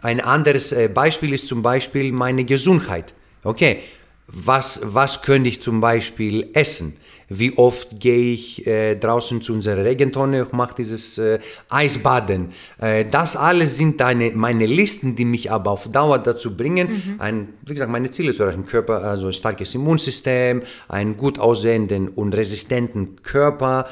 ein 0.01 0.20
anderes 0.20 0.72
äh, 0.72 0.89
Beispiel 0.93 1.34
ist 1.34 1.48
zum 1.48 1.62
Beispiel 1.62 2.12
meine 2.12 2.43
Gesundheit. 2.43 3.13
Okay, 3.43 3.79
was, 4.27 4.81
was 4.84 5.22
könnte 5.22 5.50
ich 5.50 5.62
zum 5.62 5.81
Beispiel 5.81 6.50
essen? 6.53 6.98
Wie 7.27 7.57
oft 7.57 8.00
gehe 8.00 8.33
ich 8.33 8.68
äh, 8.68 8.96
draußen 8.96 9.42
zu 9.42 9.53
unserer 9.53 9.85
Regentonne 9.85 10.44
und 10.44 10.53
mache 10.53 10.75
dieses 10.77 11.18
äh, 11.18 11.40
Eisbaden? 11.70 12.51
Äh, 12.77 13.05
das 13.05 13.37
alles 13.37 13.77
sind 13.77 14.01
deine, 14.01 14.31
meine 14.31 14.66
Listen, 14.66 15.16
die 15.16 15.24
mich 15.24 15.50
aber 15.50 15.72
auf 15.72 15.90
Dauer 15.90 16.20
dazu 16.20 16.55
bringen, 16.55 16.90
mhm. 16.90 17.16
ein, 17.20 17.48
wie 17.66 17.74
gesagt, 17.74 17.92
meine 17.92 18.09
Ziele 18.09 18.33
zu 18.33 18.44
erreichen. 18.44 18.66
Körper, 18.66 19.03
also 19.03 19.27
ein 19.27 19.33
starkes 19.33 19.74
Immunsystem, 19.75 20.61
einen 20.90 21.16
gut 21.16 21.40
aussehenden 21.40 22.09
und 22.09 22.35
resistenten 22.35 23.22
Körper, 23.24 23.87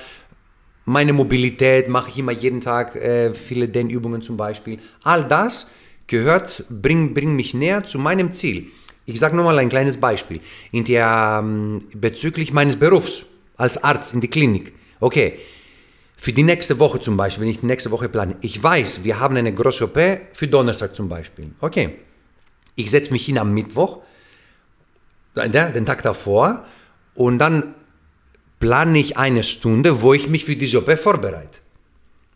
meine 0.90 1.14
Mobilität 1.14 1.88
mache 1.88 2.10
ich 2.10 2.18
immer 2.18 2.32
jeden 2.32 2.62
Tag, 2.62 2.96
äh, 2.96 3.34
viele 3.34 3.70
Dehnübungen 3.70 4.24
zum 4.24 4.38
Beispiel. 4.38 4.80
All 5.04 5.24
das 5.24 5.68
gehört, 6.10 6.66
bringt 6.70 7.14
bring 7.14 7.36
mich 7.36 7.54
näher 7.54 7.84
zu 7.86 8.00
meinem 8.00 8.34
Ziel. 8.34 8.68
Ich 9.06 9.20
sage 9.20 9.36
nochmal 9.36 9.58
ein 9.60 9.70
kleines 9.70 9.98
Beispiel. 9.98 10.40
In 10.72 10.84
der, 10.84 11.40
ähm, 11.42 11.86
bezüglich 11.94 12.52
meines 12.52 12.76
Berufs 12.76 13.26
als 13.58 13.84
Arzt 13.84 14.14
in 14.14 14.22
die 14.22 14.28
Klinik. 14.28 14.74
Okay, 15.00 15.40
für 16.18 16.34
die 16.34 16.44
nächste 16.44 16.78
Woche 16.80 17.00
zum 17.00 17.16
Beispiel, 17.16 17.44
wenn 17.44 17.52
ich 17.52 17.62
die 17.62 17.66
nächste 17.66 17.92
Woche 17.92 18.10
plane, 18.10 18.36
ich 18.42 18.62
weiß, 18.62 19.06
wir 19.06 19.20
haben 19.20 19.38
eine 19.38 19.54
große 19.54 19.86
OP 19.86 19.98
für 20.34 20.48
Donnerstag 20.48 20.94
zum 20.94 21.08
Beispiel. 21.08 21.52
Okay, 21.62 21.96
ich 22.76 22.92
setze 22.92 23.12
mich 23.14 23.26
hin 23.26 23.38
am 23.38 23.54
Mittwoch, 23.54 24.00
den 25.36 25.86
Tag 25.86 26.04
davor, 26.04 26.66
und 27.16 27.38
dann 27.38 27.74
plane 28.60 29.00
ich 29.00 29.18
eine 29.18 29.44
Stunde, 29.44 30.02
wo 30.02 30.14
ich 30.14 30.28
mich 30.28 30.44
für 30.44 30.56
diese 30.56 30.80
OP 30.80 30.98
vorbereite. 31.00 31.60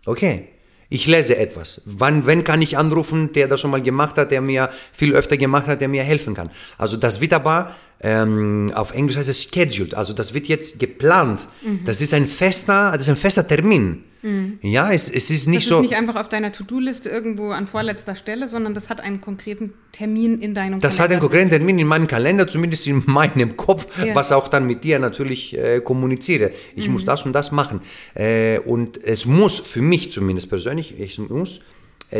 Okay, 0.05 0.49
ich 0.93 1.07
lese 1.07 1.35
etwas. 1.37 1.81
Wann, 1.85 2.27
wenn 2.27 2.43
kann 2.43 2.61
ich 2.61 2.77
anrufen, 2.77 3.33
der 3.33 3.47
das 3.47 3.59
schon 3.59 3.71
mal 3.71 3.81
gemacht 3.81 4.15
hat, 4.19 4.29
der 4.29 4.41
mir 4.41 4.69
viel 4.91 5.15
öfter 5.15 5.37
gemacht 5.37 5.65
hat, 5.65 5.81
der 5.81 5.87
mir 5.87 6.03
helfen 6.03 6.35
kann? 6.35 6.51
Also 6.77 6.97
das 6.97 7.19
aber 7.33 7.71
ähm, 8.03 8.71
auf 8.75 8.93
Englisch 8.93 9.15
heißt 9.15 9.29
es 9.29 9.43
scheduled. 9.43 9.95
Also 9.95 10.13
das 10.13 10.33
wird 10.33 10.47
jetzt 10.47 10.79
geplant. 10.79 11.47
Mhm. 11.63 11.81
Das 11.85 12.01
ist 12.01 12.13
ein 12.13 12.25
fester, 12.25 12.91
das 12.91 13.03
ist 13.03 13.09
ein 13.09 13.15
fester 13.15 13.47
Termin. 13.47 14.03
Mhm. 14.23 14.59
Ja, 14.61 14.91
es, 14.91 15.09
es 15.09 15.29
ist 15.29 15.47
nicht 15.47 15.63
das 15.63 15.67
so. 15.67 15.75
Das 15.75 15.85
ist 15.85 15.91
nicht 15.91 15.99
einfach 15.99 16.15
auf 16.15 16.29
deiner 16.29 16.51
To-Do-Liste 16.51 17.09
irgendwo 17.09 17.51
an 17.51 17.67
vorletzter 17.67 18.15
Stelle, 18.15 18.47
sondern 18.47 18.73
das 18.73 18.89
hat 18.89 19.01
einen 19.01 19.21
konkreten 19.21 19.73
Termin 19.91 20.41
in 20.41 20.53
deinem 20.53 20.79
das 20.79 20.95
Kalender. 20.95 20.97
Das 20.97 20.99
hat 20.99 21.11
einen 21.11 21.19
konkreten 21.19 21.49
Termin 21.49 21.79
in 21.79 21.87
meinem 21.87 22.07
Kalender, 22.07 22.47
zumindest 22.47 22.87
in 22.87 23.03
meinem 23.07 23.55
Kopf, 23.55 23.87
ja. 23.97 24.15
was 24.15 24.31
auch 24.31 24.47
dann 24.47 24.65
mit 24.65 24.83
dir 24.83 24.99
natürlich 24.99 25.57
äh, 25.57 25.81
kommuniziere. 25.81 26.51
Ich 26.75 26.87
mhm. 26.87 26.93
muss 26.93 27.05
das 27.05 27.25
und 27.25 27.33
das 27.33 27.51
machen. 27.51 27.81
Äh, 28.15 28.59
und 28.59 29.01
es 29.03 29.25
muss 29.25 29.59
für 29.59 29.81
mich 29.81 30.11
zumindest 30.11 30.49
persönlich, 30.49 30.99
ich 30.99 31.19
muss 31.19 31.61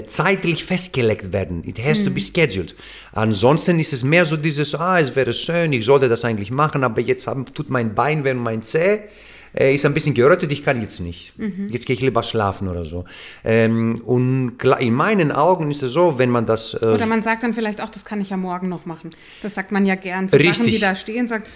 zeitlich 0.08 0.63
festgelegt 0.63 1.34
werden. 1.34 1.63
It 1.67 1.84
has 1.84 1.99
mhm. 1.99 2.06
to 2.06 2.10
be 2.12 2.19
mhm. 2.19 2.25
scheduled. 2.25 2.75
Ansonsten 3.12 3.79
ist 3.79 3.93
es 3.93 4.03
mehr 4.03 4.25
so 4.25 4.38
dieses, 4.38 4.75
ah, 4.75 4.99
es 4.99 5.15
wäre 5.15 5.34
schön, 5.34 5.73
ich 5.73 5.86
sollte 5.86 6.10
das 6.10 6.25
eigentlich 6.25 6.51
machen, 6.51 6.84
aber 6.84 7.01
jetzt 7.01 7.27
haben, 7.27 7.45
tut 7.45 7.69
mein 7.69 7.93
Bein 7.93 8.23
weh 8.23 8.32
und 8.32 8.38
mein 8.38 8.63
Zeh 8.63 9.01
äh, 9.53 9.73
ist 9.73 9.86
ein 9.86 9.93
bisschen 9.93 10.13
gerötet, 10.13 10.51
ich 10.51 10.63
kann 10.63 10.82
jetzt 10.82 10.99
nicht. 10.99 11.38
Mhm. 11.38 11.67
Jetzt 11.69 11.86
gehe 11.86 11.95
ich 11.95 12.01
lieber 12.01 12.23
schlafen 12.23 12.67
oder 12.67 12.86
so. 12.86 13.06
Ähm, 13.43 14.01
und 14.03 14.58
in 14.79 14.93
meinen 14.93 15.32
Augen 15.32 15.69
ist 15.71 15.84
es 15.84 15.91
so, 15.91 16.17
wenn 16.17 16.29
man 16.29 16.45
das... 16.45 16.73
Äh, 16.73 16.86
oder 16.86 17.06
man 17.06 17.21
sagt 17.21 17.43
dann 17.43 17.53
vielleicht 17.53 17.82
auch, 17.82 17.89
das 17.89 18.06
kann 18.06 18.21
ich 18.21 18.29
ja 18.29 18.38
morgen 18.38 18.69
noch 18.69 18.86
machen. 18.86 19.12
Das 19.41 19.53
sagt 19.53 19.71
man 19.71 19.86
ja 19.86 19.95
gern 19.95 20.29
zu 20.29 20.38
Richtig. 20.38 20.58
Sachen, 20.58 20.71
die 20.71 20.79
da 20.79 20.95
stehen, 20.95 21.27
sagt, 21.27 21.47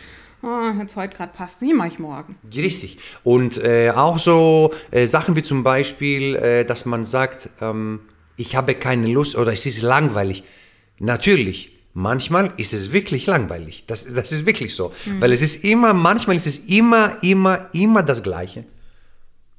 oh, 0.44 0.72
jetzt 0.80 0.96
heute 0.96 1.16
gerade 1.16 1.34
passt, 1.34 1.62
die 1.62 1.74
mache 1.74 1.90
ich 1.90 2.00
morgen. 2.00 2.36
Richtig. 2.56 3.00
Und 3.24 3.58
äh, 3.58 3.92
auch 3.96 4.20
so 4.20 4.74
äh, 4.92 5.08
Sachen 5.08 5.36
wie 5.36 5.44
zum 5.44 5.64
Beispiel, 5.64 6.36
äh, 6.36 6.66
dass 6.66 6.86
man 6.86 7.06
sagt, 7.06 7.50
ähm, 7.62 8.02
ich 8.38 8.56
habe 8.56 8.76
keine 8.76 9.08
Lust 9.08 9.36
oder 9.36 9.52
es 9.52 9.66
ist 9.66 9.82
langweilig. 9.82 10.44
Natürlich, 11.00 11.72
manchmal 11.94 12.54
ist 12.58 12.74
es 12.74 12.94
wirklich 12.94 13.26
langweilig. 13.26 13.86
Das, 13.88 14.06
das 14.06 14.32
ist 14.32 14.46
wirklich 14.46 14.74
so. 14.76 14.94
Mhm. 15.06 15.22
Weil 15.22 15.34
es 15.34 15.42
ist 15.42 15.64
immer, 15.64 15.94
manchmal 15.94 16.36
ist 16.36 16.48
es 16.48 16.60
immer, 16.60 17.18
immer, 17.24 17.68
immer 17.74 18.04
das 18.04 18.24
Gleiche. 18.24 18.64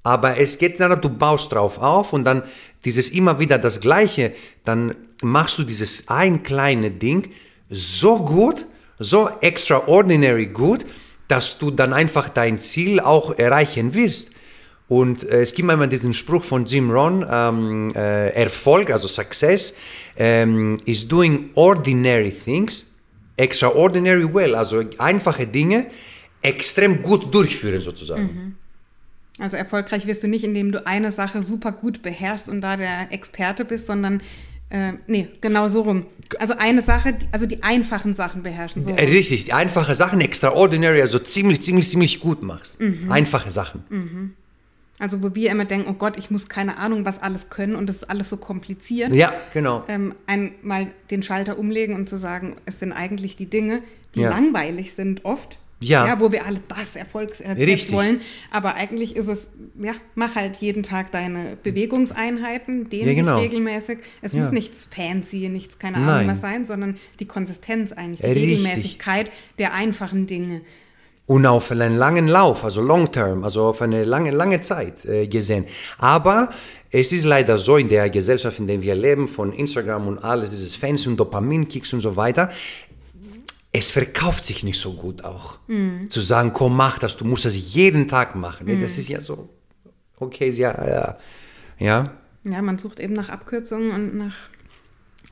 Aber 0.04 0.38
es 0.38 0.56
geht 0.58 0.80
daran, 0.80 1.00
du 1.00 1.10
baust 1.10 1.52
drauf 1.52 1.78
auf 1.78 2.12
und 2.12 2.24
dann 2.24 2.44
dieses 2.84 3.10
immer 3.10 3.40
wieder 3.40 3.58
das 3.58 3.80
Gleiche, 3.80 4.32
dann 4.64 4.94
machst 5.22 5.58
du 5.58 5.64
dieses 5.64 6.08
ein 6.08 6.42
kleine 6.42 6.90
Ding 6.90 7.30
so 7.68 8.24
gut, 8.24 8.64
so 8.98 9.28
extraordinary 9.40 10.46
gut, 10.46 10.86
dass 11.26 11.58
du 11.58 11.70
dann 11.70 11.92
einfach 11.92 12.28
dein 12.28 12.58
Ziel 12.58 13.00
auch 13.00 13.36
erreichen 13.38 13.92
wirst. 13.92 14.30
Und 14.88 15.24
äh, 15.24 15.42
es 15.42 15.55
gibt 15.55 15.68
einmal 15.68 15.88
diesen 15.88 16.14
Spruch 16.14 16.42
von 16.42 16.64
Jim 16.64 16.90
Rohn, 16.90 17.27
ähm, 17.31 17.92
äh, 17.94 18.31
Erfolg, 18.31 18.90
also 18.90 19.07
Success, 19.07 19.74
ähm, 20.16 20.79
is 20.87 21.07
doing 21.07 21.51
ordinary 21.55 22.31
things 22.31 22.87
extraordinary 23.38 24.33
well, 24.33 24.55
also 24.55 24.83
einfache 24.98 25.46
Dinge 25.46 25.87
extrem 26.42 27.03
gut 27.03 27.33
durchführen 27.33 27.81
sozusagen. 27.81 28.22
Mhm. 28.22 28.55
Also 29.38 29.57
erfolgreich 29.57 30.07
wirst 30.07 30.22
du 30.24 30.29
nicht, 30.29 30.44
indem 30.44 30.72
du 30.72 30.85
eine 30.87 31.12
Sache 31.12 31.42
super 31.42 31.72
gut 31.72 32.03
beherrschst 32.03 32.48
und 32.48 32.61
da 32.61 32.77
der 32.77 33.12
Experte 33.12 33.64
bist, 33.64 33.87
sondern 33.87 34.20
äh, 34.70 34.94
nee, 35.07 35.29
genau 35.40 35.68
so 35.68 35.83
rum. 35.83 36.07
Also 36.40 36.55
eine 36.59 36.83
Sache, 36.83 37.16
also 37.31 37.46
die 37.46 37.62
einfachen 37.62 38.14
Sachen 38.14 38.42
beherrschen. 38.42 38.83
So 38.83 38.92
Richtig, 38.92 39.44
die 39.46 39.53
einfache 39.53 39.94
Sachen 39.94 40.20
extraordinary, 40.20 41.01
also 41.01 41.20
ziemlich, 41.20 41.62
ziemlich, 41.62 41.88
ziemlich 41.88 42.20
gut 42.20 42.42
machst. 42.42 42.81
Mhm. 42.81 43.11
Einfache 43.11 43.51
Sachen. 43.51 43.85
Mhm. 43.88 44.35
Also 45.00 45.22
wo 45.22 45.34
wir 45.34 45.50
immer 45.50 45.64
denken, 45.64 45.88
oh 45.90 45.94
Gott, 45.94 46.16
ich 46.18 46.30
muss 46.30 46.48
keine 46.48 46.76
Ahnung, 46.76 47.04
was 47.04 47.22
alles 47.22 47.50
können 47.50 47.76
und 47.76 47.87
das 47.88 47.96
ist 47.96 48.11
alles 48.11 48.28
so 48.28 48.37
kompliziert. 48.37 49.12
Ja, 49.12 49.32
genau. 49.52 49.84
Ähm, 49.88 50.14
einmal 50.26 50.88
den 51.11 51.22
Schalter 51.22 51.58
umlegen 51.58 51.94
und 51.94 52.08
zu 52.08 52.16
sagen, 52.18 52.56
es 52.66 52.80
sind 52.80 52.92
eigentlich 52.92 53.37
die 53.37 53.46
Dinge, 53.46 53.82
die 54.14 54.20
Ja. 54.20 54.30
langweilig 54.30 54.94
sind 54.94 55.24
oft. 55.24 55.58
Ja. 55.80 56.18
Wo 56.18 56.32
wir 56.32 56.44
alle 56.44 56.61
das 56.66 56.96
Erfolgsrezept 56.96 57.61
Richtig. 57.61 57.94
wollen. 57.94 58.20
Aber 58.50 58.74
eigentlich 58.74 59.14
ist 59.14 59.28
es, 59.28 59.48
ja, 59.80 59.92
mach 60.16 60.34
halt 60.34 60.56
jeden 60.56 60.82
Tag 60.82 61.12
deine 61.12 61.56
Bewegungseinheiten, 61.62 62.88
dehn 62.90 63.06
Ja, 63.06 63.14
genau. 63.14 63.37
dich 63.40 63.44
regelmäßig. 63.50 63.98
Es 64.20 64.32
Ja. 64.32 64.40
muss 64.40 64.50
nichts 64.50 64.88
fancy, 64.90 65.48
nichts, 65.48 65.78
keine 65.78 65.98
Ahnung 65.98 66.06
Nein. 66.08 66.28
was 66.28 66.40
sein, 66.40 66.66
sondern 66.66 66.96
die 67.20 67.26
Konsistenz 67.26 67.92
eigentlich, 67.92 68.20
die 68.20 68.26
Richtig. 68.26 68.58
Regelmäßigkeit 68.58 69.30
der 69.58 69.72
einfachen 69.74 70.26
Dinge. 70.26 70.62
Und 71.28 71.46
auf 71.46 71.70
einen 71.70 71.96
langen 71.96 72.26
Lauf, 72.26 72.64
also 72.64 72.80
long 72.82 73.12
term, 73.12 73.44
also 73.44 73.66
auf 73.66 73.82
eine 73.82 74.04
lange, 74.04 74.32
lange 74.32 74.60
Zeit 74.62 75.04
äh, 75.04 75.26
gesehen. 75.28 75.66
Aber 75.98 76.48
es 76.90 77.12
ist 77.12 77.24
leider 77.24 77.58
so 77.58 77.76
in 77.76 77.88
der 77.88 78.08
Gesellschaft, 78.10 78.58
in 78.58 78.66
der 78.66 78.82
wir 78.82 78.94
leben, 78.94 79.28
von 79.28 79.52
Instagram 79.52 80.08
und 80.08 80.18
alles, 80.18 80.50
dieses 80.50 80.74
Fans 80.74 81.06
und 81.06 81.16
Dopaminkicks 81.18 81.92
und 81.92 82.00
so 82.00 82.16
weiter, 82.16 82.50
es 83.72 83.90
verkauft 83.90 84.46
sich 84.46 84.64
nicht 84.64 84.80
so 84.80 84.94
gut 84.94 85.22
auch. 85.22 85.58
Zu 86.08 86.22
sagen, 86.22 86.52
komm, 86.54 86.74
mach 86.74 86.98
das, 86.98 87.16
du 87.16 87.26
musst 87.26 87.44
das 87.44 87.74
jeden 87.74 88.08
Tag 88.08 88.34
machen. 88.34 88.66
Das 88.80 88.96
ist 88.96 89.08
ja 89.08 89.20
so, 89.20 89.50
okay, 90.18 90.48
ja, 90.50 90.88
ja. 90.88 91.18
Ja, 91.78 92.12
Ja, 92.44 92.62
man 92.62 92.78
sucht 92.78 93.00
eben 93.00 93.12
nach 93.12 93.28
Abkürzungen 93.28 93.92
und 93.92 94.16
nach 94.16 94.34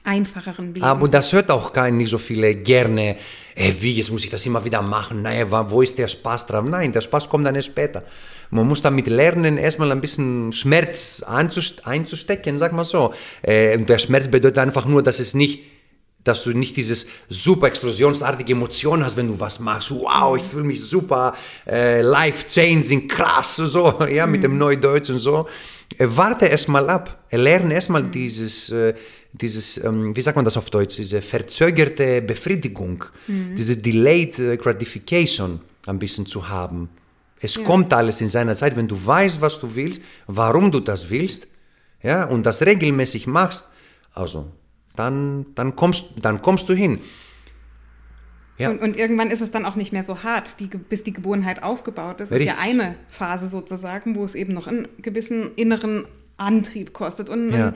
einfacheren 0.07 0.75
Wegen. 0.75 0.85
Aber 0.85 1.09
das 1.09 1.33
hört 1.33 1.51
auch 1.51 1.73
gar 1.73 1.91
nicht 1.91 2.11
so 2.11 2.19
viele 2.19 2.55
gerne. 2.55 3.17
Äh, 3.55 3.73
wie, 3.81 3.93
jetzt 3.95 4.11
muss 4.11 4.25
ich 4.25 4.31
das 4.31 4.45
immer 4.47 4.65
wieder 4.65 4.83
machen. 4.83 5.23
Naja, 5.23 5.71
wo 5.71 5.83
ist 5.83 5.99
der 5.99 6.09
Spaß 6.09 6.47
dran? 6.47 6.71
Nein, 6.71 6.93
der 6.93 7.01
Spaß 7.01 7.29
kommt 7.29 7.47
dann 7.47 7.55
erst 7.55 7.69
später. 7.69 8.03
Man 8.51 8.69
muss 8.69 8.81
damit 8.81 9.09
lernen, 9.09 9.59
erstmal 9.59 9.91
ein 9.91 10.01
bisschen 10.01 10.53
Schmerz 10.53 11.25
einzust- 11.27 11.85
einzustecken, 11.85 12.59
sag 12.59 12.73
mal 12.73 12.85
so. 12.85 13.13
Äh, 13.43 13.79
der 13.79 13.99
Schmerz 13.99 14.29
bedeutet 14.29 14.59
einfach 14.59 14.87
nur, 14.87 15.03
dass 15.03 15.19
es 15.19 15.35
nicht 15.35 15.61
dass 16.27 16.43
du 16.43 16.51
nicht 16.51 16.77
dieses 16.77 17.07
super 17.29 17.69
explosionsartige 17.69 18.53
Emotion 18.53 19.05
hast, 19.05 19.17
wenn 19.17 19.29
du 19.29 19.39
was 19.39 19.61
machst. 19.61 19.91
Wow, 19.91 20.37
ich 20.37 20.43
fühle 20.43 20.65
mich 20.65 20.83
super, 20.83 21.35
äh, 21.67 22.03
life-changing, 22.03 23.07
krass, 23.07 23.57
so, 23.57 24.01
ja, 24.11 24.27
mit 24.27 24.43
dem 24.43 24.59
Neudeutsch 24.59 25.11
und 25.11 25.19
so. 25.19 25.47
Äh, 25.99 26.07
warte 26.09 26.47
erst 26.47 26.69
mal 26.69 26.89
ab. 26.91 27.25
Äh, 27.31 27.37
Lerne 27.37 27.75
erst 27.75 27.91
mal 27.91 28.03
dieses, 28.03 28.71
äh, 28.71 28.95
dieses 29.33 29.83
ähm, 29.85 30.17
wie 30.17 30.21
sagt 30.21 30.37
man 30.37 30.45
das 30.45 30.57
auf 30.57 30.71
Deutsch, 30.71 30.97
diese 30.97 31.23
verzögerte 31.23 32.23
Befriedigung, 32.23 33.05
diese 33.29 33.77
delayed 33.77 34.39
äh, 34.39 34.57
gratification 34.57 35.61
ein 35.87 35.99
bisschen 35.99 36.27
zu 36.27 36.49
haben. 36.49 36.89
Es 37.41 37.63
kommt 37.63 37.93
alles 37.93 38.21
in 38.21 38.31
seiner 38.31 38.55
Zeit, 38.55 38.77
wenn 38.77 38.89
du 38.89 38.97
weißt, 39.05 39.41
was 39.41 39.61
du 39.61 39.75
willst, 39.75 40.01
warum 40.27 40.73
du 40.73 40.81
das 40.81 41.11
willst, 41.11 41.47
ja, 42.03 42.25
und 42.25 42.45
das 42.45 42.63
regelmäßig 42.63 43.27
machst, 43.27 43.65
also 44.15 44.51
dann, 44.97 45.47
dann, 45.55 45.77
kommst, 45.77 46.07
dann 46.21 46.43
kommst 46.43 46.69
du 46.69 46.75
hin. 46.75 47.01
Ja. 48.59 48.71
Und, 48.71 48.81
und 48.81 48.97
irgendwann 48.97 49.31
ist 49.31 49.43
es 49.43 49.51
dann 49.51 49.67
auch 49.67 49.77
nicht 49.77 49.93
mehr 49.93 50.03
so 50.03 50.23
hart, 50.23 50.61
die, 50.61 50.67
bis 50.67 51.03
die 51.03 51.13
Gewohnheit 51.13 51.63
aufgebaut 51.63 52.21
ist. 52.21 52.33
Das 52.33 52.39
ist 52.39 52.47
ja 52.47 52.57
eine 52.59 52.95
Phase 53.09 53.49
sozusagen, 53.49 54.15
wo 54.17 54.25
es 54.25 54.35
eben 54.35 54.55
noch 54.55 54.67
einen 54.67 54.89
gewissen 54.99 55.55
inneren 55.57 56.07
Antrieb 56.39 56.93
kostet 56.93 57.29
und 57.29 57.53
Ja. 57.53 57.75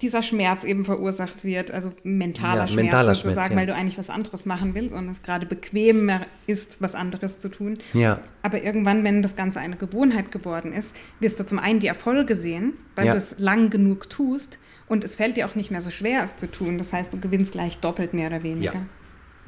Dieser 0.00 0.22
Schmerz 0.22 0.64
eben 0.64 0.84
verursacht 0.84 1.44
wird, 1.44 1.70
also 1.70 1.92
mentaler 2.02 2.62
Ja, 2.62 2.68
Schmerz 2.68 2.84
mentaler 2.84 3.14
sozusagen, 3.14 3.34
Schmerz, 3.34 3.50
ja. 3.50 3.56
weil 3.56 3.66
du 3.66 3.74
eigentlich 3.74 3.98
was 3.98 4.10
anderes 4.10 4.46
machen 4.46 4.74
willst 4.74 4.94
und 4.94 5.08
es 5.08 5.22
gerade 5.22 5.46
bequemer 5.46 6.26
ist, 6.46 6.80
was 6.80 6.94
anderes 6.94 7.38
zu 7.38 7.48
tun. 7.50 7.78
Ja. 7.92 8.20
Aber 8.42 8.62
irgendwann, 8.62 9.04
wenn 9.04 9.22
das 9.22 9.36
Ganze 9.36 9.60
eine 9.60 9.76
Gewohnheit 9.76 10.32
geworden 10.32 10.72
ist, 10.72 10.94
wirst 11.20 11.38
du 11.38 11.44
zum 11.44 11.58
einen 11.58 11.80
die 11.80 11.86
Erfolge 11.86 12.36
sehen, 12.36 12.74
weil 12.96 13.06
Ja. 13.06 13.12
du 13.12 13.18
es 13.18 13.38
lang 13.38 13.70
genug 13.70 14.08
tust 14.10 14.58
und 14.88 15.04
es 15.04 15.16
fällt 15.16 15.36
dir 15.36 15.46
auch 15.46 15.54
nicht 15.54 15.70
mehr 15.70 15.80
so 15.80 15.90
schwer, 15.90 16.22
es 16.22 16.36
zu 16.36 16.50
tun. 16.50 16.78
Das 16.78 16.92
heißt, 16.92 17.12
du 17.12 17.20
gewinnst 17.20 17.52
gleich 17.52 17.78
doppelt 17.80 18.14
mehr 18.14 18.28
oder 18.28 18.42
weniger. 18.42 18.74
Ja, 18.74 18.86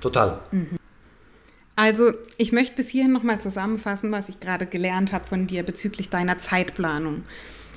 total. 0.01 0.41
Also, 1.77 2.13
ich 2.39 2.53
möchte 2.53 2.77
bis 2.77 2.89
hierhin 2.89 3.13
nochmal 3.13 3.41
zusammenfassen, 3.41 4.11
was 4.11 4.29
ich 4.31 4.41
gerade 4.41 4.65
gelernt 4.67 5.13
habe 5.13 5.27
von 5.27 5.47
dir 5.47 5.63
bezüglich 5.63 6.09
deiner 6.09 6.39
Zeitplanung. 6.39 7.25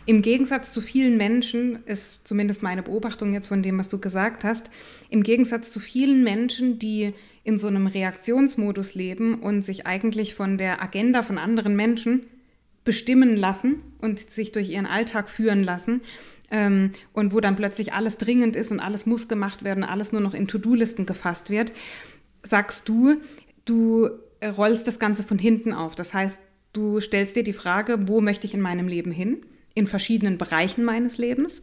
Im 0.09 0.23
Gegensatz 0.23 0.71
zu 0.71 0.81
vielen 0.81 1.17
Menschen 1.17 1.85
ist 1.85 2.27
zumindest 2.27 2.63
meine 2.63 2.81
Beobachtung 2.81 3.31
jetzt 3.31 3.47
von 3.47 3.61
dem, 3.61 3.77
was 3.77 3.89
du 3.89 3.99
gesagt 3.99 4.43
hast, 4.43 4.71
im 5.11 5.21
Gegensatz 5.21 5.69
zu 5.69 5.79
vielen 5.79 6.23
Menschen, 6.23 6.79
die 6.79 7.13
in 7.43 7.59
so 7.59 7.67
einem 7.67 7.85
Reaktionsmodus 7.85 8.95
leben 8.95 9.35
und 9.35 9.67
sich 9.67 9.85
eigentlich 9.85 10.33
von 10.33 10.57
der 10.57 10.81
Agenda 10.81 11.21
von 11.21 11.37
anderen 11.37 11.75
Menschen 11.75 12.21
bestimmen 12.83 13.35
lassen 13.35 13.83
und 14.01 14.19
sich 14.19 14.51
durch 14.51 14.71
ihren 14.71 14.87
Alltag 14.87 15.29
führen 15.29 15.63
lassen 15.63 16.01
ähm, 16.49 16.93
und 17.13 17.31
wo 17.31 17.39
dann 17.39 17.55
plötzlich 17.55 17.93
alles 17.93 18.17
dringend 18.17 18.55
ist 18.55 18.71
und 18.71 18.79
alles 18.79 19.05
muss 19.05 19.27
gemacht 19.27 19.63
werden, 19.63 19.83
alles 19.83 20.11
nur 20.11 20.21
noch 20.21 20.33
in 20.33 20.47
To-Do-Listen 20.47 21.05
gefasst 21.05 21.51
wird, 21.51 21.71
sagst 22.41 22.89
du, 22.89 23.17
du 23.63 24.09
rollst 24.43 24.87
das 24.87 24.97
Ganze 24.97 25.21
von 25.21 25.37
hinten 25.37 25.71
auf. 25.71 25.93
Das 25.93 26.15
heißt, 26.15 26.41
du 26.73 26.99
stellst 26.99 27.35
dir 27.35 27.43
die 27.43 27.53
Frage, 27.53 28.07
wo 28.07 28.21
möchte 28.21 28.47
ich 28.47 28.55
in 28.55 28.61
meinem 28.61 28.87
Leben 28.87 29.11
hin? 29.11 29.43
In 29.73 29.87
verschiedenen 29.87 30.37
Bereichen 30.37 30.83
meines 30.83 31.17
Lebens. 31.17 31.61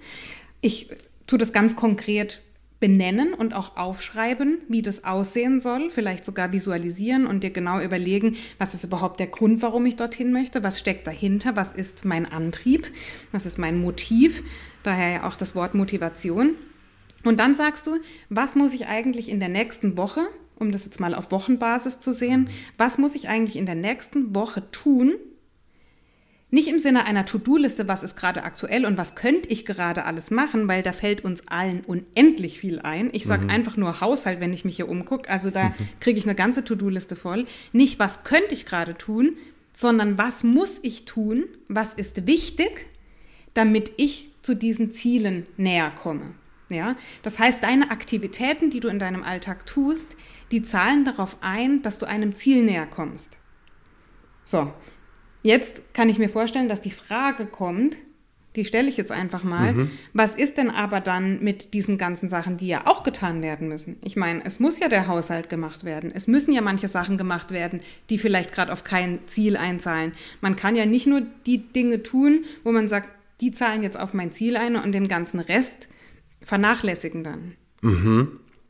Ich 0.61 0.91
tue 1.27 1.39
das 1.39 1.53
ganz 1.53 1.77
konkret 1.77 2.43
benennen 2.79 3.33
und 3.33 3.55
auch 3.55 3.77
aufschreiben, 3.77 4.59
wie 4.69 4.83
das 4.83 5.05
aussehen 5.05 5.61
soll, 5.61 5.91
vielleicht 5.91 6.25
sogar 6.25 6.53
visualisieren 6.53 7.27
und 7.27 7.43
dir 7.43 7.51
genau 7.51 7.81
überlegen, 7.81 8.37
was 8.59 8.75
ist 8.75 8.85
überhaupt 8.85 9.19
der 9.19 9.29
Grund, 9.29 9.63
warum 9.63 9.87
ich 9.87 9.97
dorthin 9.97 10.31
möchte, 10.31 10.63
was 10.63 10.79
steckt 10.79 11.07
dahinter, 11.07 11.57
was 11.57 11.73
ist 11.73 12.05
mein 12.05 12.27
Antrieb, 12.27 12.87
was 13.33 13.47
ist 13.47 13.59
mein 13.59 13.79
Motiv, 13.81 14.43
daher 14.83 15.11
ja 15.11 15.29
auch 15.29 15.37
das 15.37 15.55
Wort 15.55 15.75
Motivation. 15.75 16.51
Und 17.25 17.41
dann 17.41 17.55
sagst 17.55 17.87
du, 17.87 17.99
was 18.29 18.55
muss 18.57 18.75
ich 18.75 18.87
eigentlich 18.87 19.31
in 19.31 19.41
der 19.41 19.49
nächsten 19.49 19.97
Woche, 19.97 20.21
um 20.59 20.71
das 20.71 20.85
jetzt 20.85 21.01
mal 21.01 21.15
auf 21.15 21.31
Wochenbasis 21.33 22.01
zu 22.01 22.13
sehen, 22.13 22.51
was 22.77 22.99
muss 22.99 23.15
ich 23.15 23.29
eigentlich 23.29 23.57
in 23.57 23.67
der 23.67 23.75
nächsten 23.75 24.35
Woche 24.35 24.71
tun? 24.71 25.15
Nicht 26.57 26.69
im 26.69 26.79
Sinne 26.79 27.05
einer 27.05 27.27
To-Do-Liste, 27.27 27.87
was 27.87 28.03
ist 28.03 28.17
gerade 28.17 28.43
aktuell 28.43 28.87
und 28.87 28.97
was 28.97 29.15
könnte 29.15 29.51
ich 29.51 29.67
gerade 29.67 30.07
alles 30.07 30.31
machen, 30.31 30.69
weil 30.69 30.83
da 30.83 30.93
fällt 30.93 31.23
uns 31.23 31.47
allen 31.49 31.83
unendlich 31.85 32.61
viel 32.61 32.79
ein. 32.79 33.11
Ich 33.13 33.27
sage 33.27 33.51
einfach 33.51 33.77
nur 33.77 34.01
Haushalt, 34.01 34.41
wenn 34.41 34.55
ich 34.55 34.65
mich 34.65 34.77
hier 34.77 34.89
umgucke. 34.89 35.29
Also 35.29 35.51
da 35.51 35.75
kriege 36.01 36.19
ich 36.19 36.25
eine 36.25 36.35
ganze 36.35 36.65
To-Do-Liste 36.65 37.15
voll. 37.15 37.45
Nicht, 37.75 37.99
was 37.99 38.25
könnte 38.25 38.55
ich 38.55 38.65
gerade 38.65 38.95
tun, 38.95 39.37
sondern 39.75 40.17
was 40.17 40.45
muss 40.45 40.79
ich 40.81 41.05
tun, 41.05 41.45
was 41.69 41.93
ist 41.93 42.27
wichtig, 42.27 42.87
damit 43.53 43.93
ich 43.99 44.31
zu 44.41 44.57
diesen 44.57 44.93
Zielen 44.93 45.47
näher 45.59 45.91
komme. 45.91 46.33
Ja? 46.71 46.97
Das 47.23 47.39
heißt, 47.39 47.63
deine 47.63 47.91
Aktivitäten, 47.91 48.71
die 48.71 48.81
du 48.81 48.89
in 48.89 48.99
deinem 48.99 49.25
Alltag 49.25 49.67
tust, 49.67 50.07
die 50.51 50.63
zahlen 50.63 51.05
darauf 51.05 51.37
ein, 51.43 51.83
dass 51.83 51.99
du 51.99 52.07
einem 52.07 52.35
Ziel 52.35 52.65
näher 52.65 52.87
kommst. 52.87 53.37
So, 54.43 54.73
jetzt 55.43 55.95
kann 55.95 56.09
ich 56.09 56.19
mir 56.19 56.29
vorstellen, 56.29 56.69
dass 56.69 56.81
die 56.81 56.91
Frage 56.91 57.47
kommt, 57.47 57.97
die 58.57 58.65
stelle 58.65 58.89
ich 58.89 58.97
jetzt 58.97 59.13
einfach 59.13 59.45
mal, 59.45 59.89
was 60.15 60.35
ist 60.35 60.57
denn 60.57 60.71
aber 60.71 61.01
dann 61.01 61.43
mit 61.43 61.75
diesen 61.75 61.99
ganzen 61.99 62.31
Sachen, 62.31 62.57
die 62.57 62.67
ja 62.67 62.87
auch 62.87 63.03
getan 63.03 63.43
werden 63.43 63.69
müssen? 63.69 63.97
Ich 64.03 64.17
meine, 64.17 64.43
es 64.47 64.61
muss 64.61 64.79
ja 64.79 64.89
der 64.89 65.07
Haushalt 65.07 65.51
gemacht 65.51 65.85
werden. 65.85 66.11
Es 66.15 66.27
müssen 66.27 66.55
ja 66.55 66.63
manche 66.63 66.89
Sachen 66.89 67.19
gemacht 67.19 67.51
werden, 67.51 67.83
die 68.09 68.17
vielleicht 68.17 68.55
gerade 68.55 68.73
auf 68.73 68.83
kein 68.83 69.19
Ziel 69.27 69.59
einzahlen. 69.59 70.13
Man 70.41 70.57
kann 70.57 70.75
ja 70.75 70.87
nicht 70.87 71.07
nur 71.07 71.23
die 71.45 71.59
Dinge 71.59 72.03
tun, 72.03 72.45
wo 72.65 72.73
man 72.73 72.89
sagt, 72.89 73.11
die 73.43 73.51
zahlen 73.51 73.83
jetzt 73.83 73.99
auf 73.99 74.15
mein 74.15 74.33
Ziel 74.33 74.57
ein 74.57 74.77
und 74.77 74.93
den 74.93 75.09
ganzen 75.09 75.39
Rest 75.39 75.89
vernachlässigen 76.41 77.25
dann. 77.25 77.53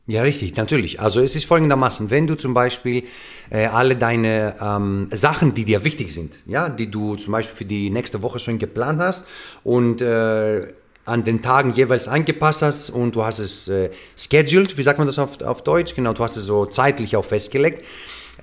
Ja, 0.09 0.21
richtig, 0.21 0.55
natürlich. 0.55 1.01
Also 1.01 1.19
es 1.19 1.35
ist 1.35 1.43
folgendermaßen, 1.45 2.09
wenn 2.09 2.27
du 2.27 2.35
zum 2.35 2.53
Beispiel 2.53 3.03
äh, 3.49 3.65
alle 3.65 3.97
deine 3.97 4.55
ähm, 4.61 5.09
Sachen, 5.11 5.53
die 5.53 5.65
dir 5.65 5.83
wichtig 5.83 6.13
sind, 6.13 6.33
ja, 6.45 6.69
die 6.69 6.89
du 6.89 7.17
zum 7.17 7.33
Beispiel 7.33 7.57
für 7.57 7.65
die 7.65 7.89
nächste 7.89 8.21
Woche 8.21 8.39
schon 8.39 8.57
geplant 8.57 9.01
hast 9.01 9.27
und 9.65 10.01
äh, 10.01 10.73
an 11.03 11.25
den 11.25 11.41
Tagen 11.41 11.73
jeweils 11.73 12.07
angepasst 12.07 12.61
hast 12.61 12.89
und 12.89 13.17
du 13.17 13.25
hast 13.25 13.39
es 13.39 13.67
äh, 13.67 13.89
scheduled, 14.15 14.77
wie 14.77 14.83
sagt 14.83 14.97
man 14.97 15.07
das 15.07 15.19
auf, 15.19 15.41
auf 15.41 15.61
Deutsch? 15.63 15.93
Genau, 15.93 16.13
du 16.13 16.23
hast 16.23 16.37
es 16.37 16.45
so 16.45 16.65
zeitlich 16.65 17.17
auch 17.17 17.25
festgelegt. 17.25 17.83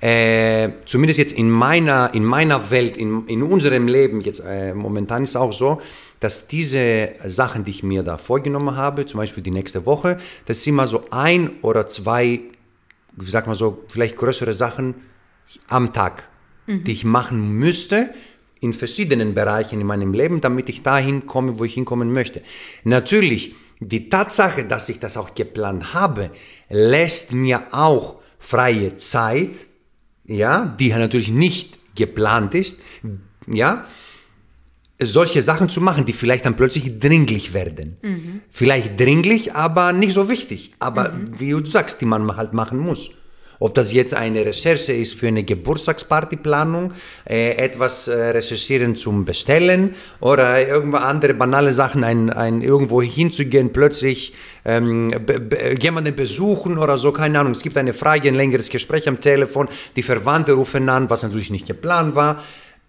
Äh, 0.01 0.69
zumindest 0.85 1.19
jetzt 1.19 1.33
in 1.33 1.49
meiner, 1.49 2.13
in 2.13 2.23
meiner 2.23 2.69
Welt, 2.71 2.97
in, 2.97 3.27
in 3.27 3.43
unserem 3.43 3.87
Leben, 3.87 4.21
jetzt 4.21 4.41
äh, 4.45 4.73
momentan 4.73 5.23
ist 5.23 5.31
es 5.31 5.35
auch 5.35 5.53
so, 5.53 5.81
dass 6.19 6.47
diese 6.47 7.09
Sachen, 7.25 7.63
die 7.65 7.71
ich 7.71 7.83
mir 7.83 8.03
da 8.03 8.17
vorgenommen 8.17 8.75
habe, 8.75 9.05
zum 9.05 9.19
Beispiel 9.19 9.43
die 9.43 9.51
nächste 9.51 9.85
Woche, 9.85 10.17
das 10.45 10.63
sind 10.63 10.73
immer 10.73 10.87
so 10.87 11.05
ein 11.11 11.51
oder 11.61 11.87
zwei, 11.87 12.41
wie 13.13 13.29
sagt 13.29 13.47
man 13.47 13.55
so, 13.55 13.83
vielleicht 13.87 14.15
größere 14.17 14.53
Sachen 14.53 14.95
am 15.67 15.93
Tag, 15.93 16.27
die 16.67 16.91
ich 16.91 17.05
machen 17.05 17.51
müsste 17.53 18.09
in 18.59 18.73
verschiedenen 18.73 19.35
Bereichen 19.35 19.79
in 19.79 19.87
meinem 19.87 20.13
Leben, 20.13 20.41
damit 20.41 20.69
ich 20.69 20.81
dahin 20.81 21.27
komme, 21.27 21.59
wo 21.59 21.63
ich 21.63 21.75
hinkommen 21.75 22.11
möchte. 22.11 22.41
Natürlich, 22.83 23.55
die 23.79 24.09
Tatsache, 24.09 24.65
dass 24.65 24.89
ich 24.89 24.99
das 24.99 25.17
auch 25.17 25.35
geplant 25.35 25.93
habe, 25.93 26.31
lässt 26.69 27.33
mir 27.33 27.67
auch 27.71 28.15
freie 28.39 28.97
Zeit, 28.97 29.67
ja, 30.27 30.65
die 30.79 30.89
natürlich 30.89 31.29
nicht 31.29 31.79
geplant 31.95 32.55
ist, 32.55 32.79
ja, 33.47 33.85
solche 35.01 35.41
Sachen 35.41 35.69
zu 35.69 35.81
machen, 35.81 36.05
die 36.05 36.13
vielleicht 36.13 36.45
dann 36.45 36.55
plötzlich 36.55 36.99
dringlich 36.99 37.53
werden. 37.53 37.97
Mhm. 38.01 38.41
Vielleicht 38.49 38.99
dringlich, 38.99 39.53
aber 39.53 39.91
nicht 39.93 40.13
so 40.13 40.29
wichtig. 40.29 40.73
Aber 40.79 41.09
mhm. 41.09 41.39
wie 41.39 41.49
du 41.51 41.65
sagst, 41.65 41.99
die 42.01 42.05
man 42.05 42.37
halt 42.37 42.53
machen 42.53 42.79
muss. 42.79 43.11
Ob 43.59 43.73
das 43.73 43.93
jetzt 43.93 44.13
eine 44.13 44.45
Recherche 44.45 44.93
ist 44.93 45.13
für 45.13 45.27
eine 45.27 45.43
Geburtstagspartyplanung, 45.43 46.93
äh, 47.25 47.51
etwas 47.51 48.07
äh, 48.07 48.13
recherchieren 48.13 48.95
zum 48.95 49.25
Bestellen 49.25 49.95
oder 50.19 50.67
irgendwo 50.67 50.97
andere 50.97 51.33
banale 51.33 51.73
Sachen, 51.73 52.03
ein, 52.03 52.29
ein, 52.29 52.61
irgendwo 52.61 53.01
hinzugehen, 53.01 53.71
plötzlich 53.71 54.33
ähm, 54.65 55.09
jemanden 55.79 56.15
besuchen 56.15 56.77
oder 56.77 56.97
so, 56.97 57.11
keine 57.11 57.39
Ahnung. 57.39 57.53
Es 57.53 57.61
gibt 57.61 57.77
eine 57.77 57.93
Frage, 57.93 58.27
ein 58.27 58.35
längeres 58.35 58.69
Gespräch 58.69 59.07
am 59.07 59.21
Telefon, 59.21 59.67
die 59.95 60.03
Verwandte 60.03 60.53
rufen 60.53 60.89
an, 60.89 61.09
was 61.09 61.23
natürlich 61.23 61.51
nicht 61.51 61.67
geplant 61.67 62.15
war. 62.15 62.43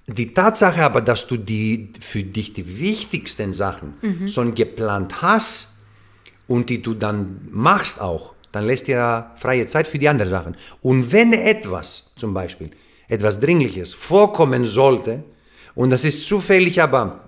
Die 0.09 0.33
Tatsache 0.33 0.83
aber, 0.85 1.00
dass 1.00 1.26
du 1.26 1.37
die 1.37 1.90
für 2.00 2.22
dich 2.22 2.52
die 2.52 2.79
wichtigsten 2.79 3.52
Sachen 3.52 3.94
mhm. 4.00 4.29
schon 4.29 4.55
geplant 4.55 5.20
hast 5.20 5.76
und 6.46 6.70
die 6.70 6.81
du 6.81 6.94
dann 6.94 7.48
machst 7.50 8.00
auch, 8.00 8.36
dann 8.57 8.66
lässt 8.66 8.87
dir 8.88 9.31
freie 9.37 9.66
Zeit 9.66 9.87
für 9.87 9.99
die 9.99 10.09
anderen 10.09 10.31
Sachen. 10.31 10.57
Und 10.81 11.12
wenn 11.12 11.33
etwas, 11.33 12.11
zum 12.16 12.33
Beispiel, 12.33 12.71
etwas 13.09 13.38
Dringliches 13.38 13.95
vorkommen 13.95 14.64
sollte, 14.64 15.23
und 15.75 15.90
das 15.90 16.05
ist 16.05 16.27
zufällig 16.27 16.81
aber 16.83 17.21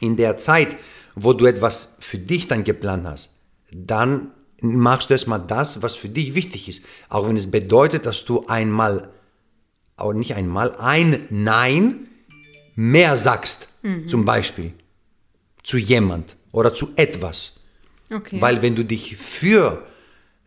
in 0.00 0.16
der 0.16 0.36
Zeit, 0.36 0.76
wo 1.14 1.32
du 1.32 1.46
etwas 1.46 1.96
für 2.00 2.18
dich 2.18 2.48
dann 2.48 2.64
geplant 2.64 3.06
hast, 3.06 3.30
dann 3.70 4.32
machst 4.60 5.08
du 5.08 5.14
erstmal 5.14 5.40
das, 5.40 5.82
was 5.82 5.94
für 5.94 6.08
dich 6.08 6.34
wichtig 6.34 6.68
ist. 6.68 6.84
Auch 7.08 7.28
wenn 7.28 7.36
es 7.36 7.50
bedeutet, 7.50 8.04
dass 8.06 8.24
du 8.24 8.46
einmal, 8.46 9.08
aber 9.96 10.14
nicht 10.14 10.34
einmal, 10.34 10.74
ein 10.76 11.26
Nein 11.30 12.08
mehr 12.74 13.16
sagst, 13.16 13.68
mhm. 13.82 14.08
zum 14.08 14.24
Beispiel, 14.24 14.72
zu 15.62 15.78
jemand 15.78 16.36
oder 16.50 16.74
zu 16.74 16.90
etwas. 16.96 17.60
Okay. 18.12 18.40
Weil 18.40 18.62
wenn 18.62 18.74
du 18.74 18.84
dich 18.84 19.16
für 19.16 19.86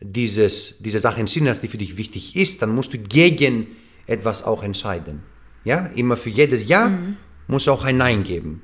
dieses, 0.00 0.76
diese 0.80 0.98
Sache 0.98 1.20
entschieden 1.20 1.48
hast, 1.48 1.62
die 1.62 1.68
für 1.68 1.78
dich 1.78 1.96
wichtig 1.96 2.36
ist, 2.36 2.62
dann 2.62 2.74
musst 2.74 2.92
du 2.92 2.98
gegen 2.98 3.68
etwas 4.06 4.44
auch 4.44 4.62
entscheiden. 4.62 5.22
Ja, 5.64 5.86
immer 5.94 6.16
für 6.16 6.30
jedes 6.30 6.68
Ja 6.68 6.88
mhm. 6.88 7.16
muss 7.48 7.68
auch 7.68 7.84
ein 7.84 7.96
Nein 7.96 8.24
geben. 8.24 8.62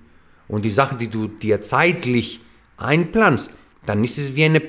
Und 0.49 0.65
die 0.65 0.71
Sache, 0.71 0.97
die 0.97 1.09
du 1.09 1.29
dir 1.29 1.63
zeitlich 1.63 2.41
einplanst, 2.77 3.51
dann 3.87 4.05
ist 4.05 4.19
es 4.19 4.37
wie 4.37 4.45
eine 4.45 4.63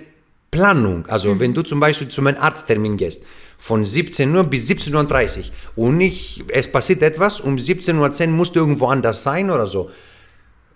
Planung. 0.49 1.05
Also 1.07 1.33
mhm. 1.33 1.39
wenn 1.39 1.53
du 1.53 1.61
zum 1.63 1.79
Beispiel 1.79 2.07
zu 2.07 2.21
meinem 2.21 2.41
Arzttermin 2.41 2.97
gehst, 2.97 3.23
von 3.57 3.85
17 3.85 4.35
Uhr 4.35 4.43
bis 4.43 4.69
17.30 4.69 5.51
Uhr 5.75 5.87
und 5.87 6.01
ich, 6.01 6.43
es 6.49 6.69
passiert 6.69 7.01
etwas, 7.01 7.39
um 7.39 7.55
17.10 7.55 8.25
Uhr 8.25 8.27
musst 8.33 8.55
du 8.55 8.59
irgendwo 8.59 8.87
anders 8.87 9.23
sein 9.23 9.49
oder 9.49 9.67
so, 9.67 9.89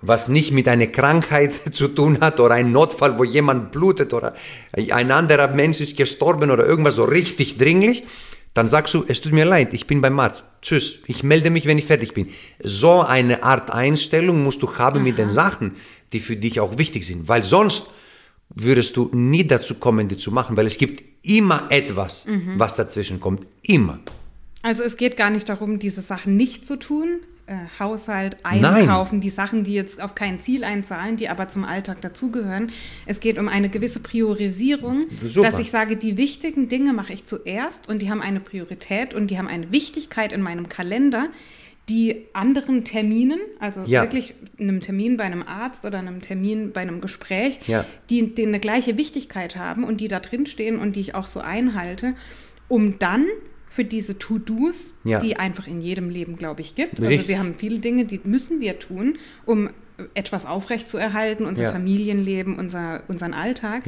was 0.02 0.28
nicht 0.30 0.52
mit 0.52 0.68
einer 0.68 0.88
Krankheit 0.88 1.54
zu 1.72 1.88
tun 1.88 2.20
hat 2.22 2.40
oder 2.40 2.56
ein 2.56 2.72
Notfall, 2.72 3.18
wo 3.18 3.24
jemand 3.24 3.72
blutet 3.72 4.14
oder 4.14 4.34
ein 4.74 5.12
anderer 5.12 5.48
Mensch 5.50 5.82
ist 5.82 5.98
gestorben 5.98 6.52
oder 6.52 6.66
irgendwas 6.66 6.96
so 6.96 7.04
richtig 7.04 7.58
dringlich, 7.58 8.04
dann 8.54 8.68
sagst 8.68 8.94
du, 8.94 9.04
es 9.08 9.22
tut 9.22 9.34
mir 9.34 9.46
leid, 9.46 9.74
ich 9.74 9.86
bin 9.86 10.02
beim 10.02 10.20
Arzt. 10.20 10.44
Tschüss, 10.64 11.00
ich 11.06 11.22
melde 11.22 11.52
mich, 11.52 11.68
wenn 11.68 11.78
ich 11.78 11.86
fertig 11.86 12.16
bin. 12.16 12.30
So 12.64 13.02
eine 13.04 13.44
Art 13.44 13.70
Einstellung 13.70 14.44
musst 14.44 14.64
du 14.64 14.78
haben 14.78 14.98
Aha. 14.98 15.04
mit 15.04 15.18
den 15.20 15.32
Sachen, 15.32 15.74
die 16.12 16.20
für 16.20 16.36
dich 16.36 16.60
auch 16.60 16.78
wichtig 16.78 17.06
sind, 17.06 17.28
weil 17.28 17.44
sonst 17.44 17.88
würdest 18.50 18.98
du 18.98 19.10
nie 19.14 19.46
dazu 19.46 19.76
kommen, 19.76 20.08
die 20.08 20.18
zu 20.18 20.32
machen, 20.32 20.58
weil 20.58 20.66
es 20.66 20.78
gibt 20.78 21.04
immer 21.22 21.68
etwas, 21.70 22.26
mhm. 22.26 22.54
was 22.58 22.76
dazwischen 22.76 23.20
kommt. 23.20 23.46
Immer. 23.62 24.00
Also 24.64 24.84
es 24.84 24.98
geht 24.98 25.18
gar 25.18 25.30
nicht 25.30 25.50
darum, 25.50 25.80
diese 25.80 26.02
Sachen 26.02 26.36
nicht 26.36 26.66
zu 26.66 26.78
tun. 26.78 27.20
Äh, 27.50 27.80
Haushalt, 27.80 28.36
einkaufen, 28.44 29.16
Nein. 29.16 29.22
die 29.22 29.30
Sachen, 29.30 29.64
die 29.64 29.74
jetzt 29.74 30.02
auf 30.04 30.16
kein 30.16 30.42
Ziel 30.42 30.66
einzahlen, 30.66 31.16
die 31.16 31.30
aber 31.30 31.48
zum 31.48 31.64
Alltag 31.64 32.02
dazugehören. 32.02 32.74
Es 33.06 33.22
geht 33.22 33.38
um 33.40 33.48
eine 33.48 33.70
gewisse 33.70 34.02
Priorisierung, 34.02 35.06
Super. 35.26 35.50
dass 35.50 35.58
ich 35.58 35.72
sage, 35.72 35.96
die 35.96 36.18
wichtigen 36.18 36.68
Dinge 36.68 36.92
mache 36.92 37.14
ich 37.14 37.24
zuerst 37.24 37.88
und 37.88 38.02
die 38.02 38.12
haben 38.12 38.22
eine 38.22 38.42
Priorität 38.42 39.14
und 39.14 39.32
die 39.32 39.38
haben 39.38 39.48
eine 39.48 39.72
Wichtigkeit 39.72 40.34
in 40.34 40.42
meinem 40.42 40.68
Kalender, 40.68 41.30
die 41.88 42.26
anderen 42.34 42.84
Terminen, 42.84 43.40
also 43.62 43.84
ja. 43.86 44.02
wirklich 44.02 44.34
einem 44.60 44.82
Termin 44.82 45.16
bei 45.16 45.24
einem 45.24 45.44
Arzt 45.44 45.86
oder 45.86 46.00
einem 46.00 46.20
Termin 46.20 46.74
bei 46.74 46.82
einem 46.82 47.00
Gespräch, 47.00 47.62
ja. 47.66 47.86
die, 48.10 48.36
die 48.36 48.46
eine 48.46 48.60
gleiche 48.60 48.98
Wichtigkeit 48.98 49.56
haben 49.56 49.86
und 49.86 50.02
die 50.02 50.10
da 50.10 50.20
drin 50.20 50.48
stehen 50.48 50.78
und 50.78 50.98
die 50.98 51.00
ich 51.00 51.16
auch 51.16 51.28
so 51.28 51.40
einhalte, 51.40 52.14
um 52.68 53.00
dann 53.00 53.26
für 53.78 53.86
diese 53.86 54.18
To-Dos, 54.18 54.96
ja. 55.04 55.20
die 55.20 55.38
einfach 55.38 55.68
in 55.68 55.82
jedem 55.82 56.10
Leben, 56.10 56.36
glaube 56.36 56.62
ich, 56.62 56.74
gibt. 56.74 57.00
Richtig. 57.00 57.18
Also 57.20 57.28
wir 57.28 57.38
haben 57.38 57.54
viele 57.54 57.78
Dinge, 57.78 58.06
die 58.06 58.20
müssen 58.24 58.60
wir 58.60 58.80
tun, 58.80 59.20
um 59.46 59.70
etwas 60.16 60.48
aufrechtzuerhalten, 60.48 61.46
unser 61.46 61.72
Familienleben, 61.74 62.58
unser, 62.58 63.04
unseren 63.08 63.36
Alltag, 63.36 63.84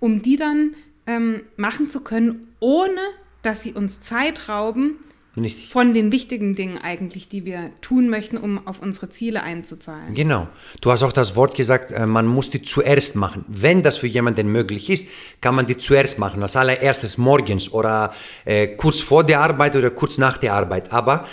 um 0.00 0.22
die 0.22 0.36
dann 0.36 0.76
ähm, 1.06 1.42
machen 1.58 1.90
zu 1.90 2.00
können, 2.00 2.48
ohne 2.58 3.00
dass 3.42 3.62
sie 3.62 3.74
uns 3.74 4.00
Zeit 4.00 4.48
rauben, 4.48 4.94
nicht. 5.40 5.70
Von 5.70 5.94
den 5.94 6.12
wichtigen 6.12 6.54
Dingen 6.54 6.78
eigentlich, 6.78 7.28
die 7.28 7.44
wir 7.44 7.70
tun 7.80 8.08
möchten, 8.08 8.36
um 8.36 8.66
auf 8.66 8.80
unsere 8.80 9.10
Ziele 9.10 9.42
einzuzahlen. 9.42 10.14
Genau. 10.14 10.48
Du 10.80 10.90
hast 10.90 11.02
auch 11.02 11.12
das 11.12 11.36
Wort 11.36 11.54
gesagt, 11.54 11.92
äh, 11.92 12.06
man 12.06 12.26
muss 12.26 12.50
die 12.50 12.62
zuerst 12.62 13.16
machen. 13.16 13.44
Wenn 13.48 13.82
das 13.82 13.96
für 13.96 14.06
jemanden 14.06 14.50
möglich 14.50 14.90
ist, 14.90 15.08
kann 15.40 15.54
man 15.54 15.66
die 15.66 15.76
zuerst 15.76 16.18
machen. 16.18 16.42
Als 16.42 16.56
allererstes 16.56 17.18
morgens 17.18 17.72
oder 17.72 18.12
äh, 18.44 18.68
kurz 18.68 19.00
vor 19.00 19.24
der 19.24 19.40
Arbeit 19.40 19.76
oder 19.76 19.90
kurz 19.90 20.18
nach 20.18 20.38
der 20.38 20.54
Arbeit. 20.54 20.92
Aber 20.92 21.26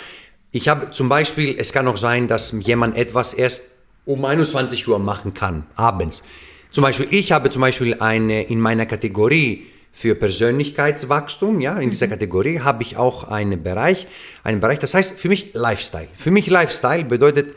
ich 0.52 0.68
habe 0.68 0.90
zum 0.90 1.08
Beispiel, 1.08 1.56
es 1.58 1.72
kann 1.72 1.86
auch 1.88 1.96
sein, 1.96 2.28
dass 2.28 2.54
jemand 2.60 2.96
etwas 2.96 3.34
erst 3.34 3.64
um 4.06 4.24
21 4.24 4.86
Uhr 4.88 4.98
machen 4.98 5.34
kann, 5.34 5.66
abends. 5.74 6.22
Zum 6.70 6.82
Beispiel, 6.82 7.08
ich 7.10 7.32
habe 7.32 7.50
zum 7.50 7.62
Beispiel 7.62 7.94
eine 8.00 8.44
in 8.44 8.60
meiner 8.60 8.86
Kategorie 8.86 9.66
für 9.96 10.14
Persönlichkeitswachstum, 10.14 11.62
ja, 11.62 11.78
in 11.78 11.88
dieser 11.88 12.06
mhm. 12.06 12.10
Kategorie 12.10 12.60
habe 12.60 12.82
ich 12.82 12.98
auch 12.98 13.24
einen 13.24 13.62
Bereich, 13.62 14.06
einen 14.44 14.60
Bereich, 14.60 14.78
das 14.78 14.92
heißt 14.92 15.18
für 15.18 15.30
mich 15.30 15.54
Lifestyle. 15.54 16.08
Für 16.14 16.30
mich 16.30 16.48
Lifestyle 16.48 17.06
bedeutet 17.06 17.54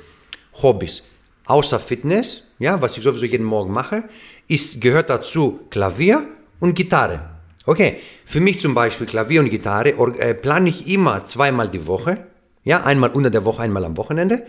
Hobbys. 0.62 1.04
Außer 1.46 1.82
Fitness, 1.82 2.48
ja, 2.58 2.82
was 2.82 2.98
ich 2.98 3.04
sowieso 3.04 3.26
jeden 3.26 3.44
Morgen 3.44 3.74
mache, 3.74 4.06
ist, 4.48 4.80
gehört 4.80 5.10
dazu 5.10 5.60
Klavier 5.70 6.30
und 6.62 6.76
Gitarre. 6.76 7.30
Okay, 7.66 7.98
für 8.24 8.40
mich 8.40 8.62
zum 8.62 8.74
Beispiel 8.74 9.06
Klavier 9.06 9.42
und 9.42 9.50
Gitarre 9.50 9.90
äh, 10.20 10.34
plane 10.34 10.70
ich 10.70 10.88
immer 10.88 11.26
zweimal 11.26 11.68
die 11.68 11.88
Woche, 11.88 12.26
ja, 12.64 12.86
einmal 12.86 13.10
unter 13.10 13.32
der 13.32 13.44
Woche, 13.44 13.64
einmal 13.64 13.84
am 13.84 13.98
Wochenende, 13.98 14.44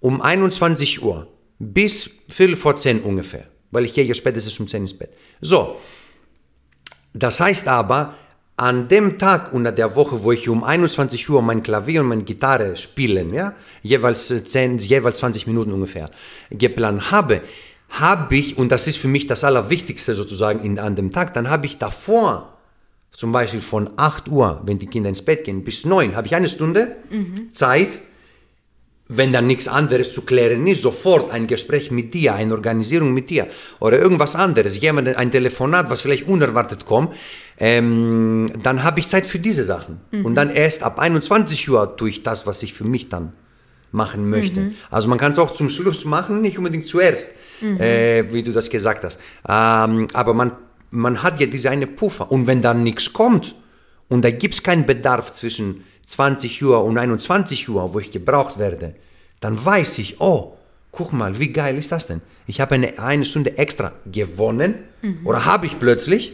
um 0.00 0.22
21 0.22 1.02
Uhr 1.02 1.28
bis 1.58 2.10
Viertel 2.30 2.56
vor 2.56 2.78
10 2.78 3.02
ungefähr, 3.02 3.44
weil 3.72 3.84
ich 3.84 3.92
gehe 3.92 4.04
ja 4.04 4.14
spätestens 4.14 4.58
um 4.58 4.66
10 4.66 4.82
ins 4.82 4.94
Bett. 4.98 5.10
So, 5.42 5.76
das 7.18 7.40
heißt 7.40 7.68
aber, 7.68 8.14
an 8.56 8.88
dem 8.88 9.18
Tag 9.18 9.52
unter 9.52 9.72
der 9.72 9.96
Woche, 9.96 10.22
wo 10.22 10.32
ich 10.32 10.48
um 10.48 10.64
21 10.64 11.28
Uhr 11.28 11.42
mein 11.42 11.62
Klavier 11.62 12.00
und 12.00 12.08
meine 12.08 12.22
Gitarre 12.22 12.76
spielen, 12.76 13.34
ja, 13.34 13.54
jeweils, 13.82 14.28
10, 14.28 14.78
jeweils 14.78 15.18
20 15.18 15.46
Minuten 15.46 15.72
ungefähr, 15.72 16.10
geplant 16.50 17.10
habe, 17.10 17.42
habe 17.90 18.36
ich, 18.36 18.56
und 18.56 18.72
das 18.72 18.86
ist 18.86 18.96
für 18.96 19.08
mich 19.08 19.26
das 19.26 19.44
Allerwichtigste 19.44 20.14
sozusagen 20.14 20.64
in, 20.64 20.78
an 20.78 20.96
dem 20.96 21.12
Tag, 21.12 21.34
dann 21.34 21.50
habe 21.50 21.66
ich 21.66 21.78
davor, 21.78 22.54
zum 23.12 23.32
Beispiel 23.32 23.60
von 23.60 23.90
8 23.96 24.28
Uhr, 24.28 24.60
wenn 24.64 24.78
die 24.78 24.86
Kinder 24.86 25.08
ins 25.08 25.22
Bett 25.22 25.44
gehen, 25.44 25.62
bis 25.62 25.84
9, 25.84 26.16
habe 26.16 26.26
ich 26.26 26.34
eine 26.34 26.48
Stunde 26.48 26.96
mhm. 27.10 27.52
Zeit, 27.52 27.98
wenn 29.08 29.32
dann 29.32 29.46
nichts 29.46 29.68
anderes 29.68 30.12
zu 30.12 30.22
klären 30.22 30.66
ist, 30.66 30.82
sofort 30.82 31.30
ein 31.30 31.46
Gespräch 31.46 31.90
mit 31.90 32.12
dir, 32.12 32.34
eine 32.34 32.54
Organisierung 32.54 33.12
mit 33.14 33.30
dir 33.30 33.46
oder 33.78 33.98
irgendwas 33.98 34.34
anderes, 34.34 34.80
jemand, 34.80 35.08
ein 35.16 35.30
Telefonat, 35.30 35.90
was 35.90 36.00
vielleicht 36.00 36.26
unerwartet 36.26 36.86
kommt, 36.86 37.14
ähm, 37.58 38.46
dann 38.62 38.82
habe 38.82 39.00
ich 39.00 39.08
Zeit 39.08 39.24
für 39.24 39.38
diese 39.38 39.64
Sachen. 39.64 40.00
Mhm. 40.10 40.24
Und 40.24 40.34
dann 40.34 40.50
erst 40.50 40.82
ab 40.82 40.98
21 40.98 41.68
Uhr 41.70 41.96
tue 41.96 42.08
ich 42.08 42.22
das, 42.22 42.46
was 42.46 42.62
ich 42.62 42.74
für 42.74 42.84
mich 42.84 43.08
dann 43.08 43.32
machen 43.92 44.28
möchte. 44.28 44.60
Mhm. 44.60 44.74
Also 44.90 45.08
man 45.08 45.18
kann 45.18 45.30
es 45.30 45.38
auch 45.38 45.52
zum 45.52 45.70
Schluss 45.70 46.04
machen, 46.04 46.40
nicht 46.40 46.58
unbedingt 46.58 46.88
zuerst, 46.88 47.30
mhm. 47.60 47.80
äh, 47.80 48.32
wie 48.32 48.42
du 48.42 48.52
das 48.52 48.68
gesagt 48.68 49.04
hast. 49.04 49.20
Ähm, 49.48 50.08
aber 50.12 50.34
man, 50.34 50.52
man 50.90 51.22
hat 51.22 51.40
ja 51.40 51.46
diese 51.46 51.70
eine 51.70 51.86
Puffer. 51.86 52.30
Und 52.30 52.48
wenn 52.48 52.60
dann 52.60 52.82
nichts 52.82 53.12
kommt 53.12 53.54
und 54.08 54.24
da 54.24 54.30
gibt 54.30 54.54
es 54.54 54.62
keinen 54.62 54.86
Bedarf 54.86 55.32
zwischen 55.32 55.84
20 56.06 56.62
Uhr 56.62 56.84
und 56.84 56.96
21 56.96 57.68
Uhr, 57.68 57.92
wo 57.92 57.98
ich 57.98 58.10
gebraucht 58.10 58.58
werde, 58.58 58.94
dann 59.40 59.62
weiß 59.62 59.98
ich, 59.98 60.20
oh, 60.20 60.56
guck 60.92 61.12
mal, 61.12 61.38
wie 61.38 61.52
geil 61.52 61.76
ist 61.76 61.92
das 61.92 62.06
denn? 62.06 62.22
Ich 62.46 62.60
habe 62.60 62.76
eine, 62.76 62.98
eine 62.98 63.24
Stunde 63.24 63.58
extra 63.58 63.92
gewonnen 64.10 64.76
mhm. 65.02 65.26
oder 65.26 65.44
habe 65.44 65.66
ich 65.66 65.78
plötzlich, 65.78 66.32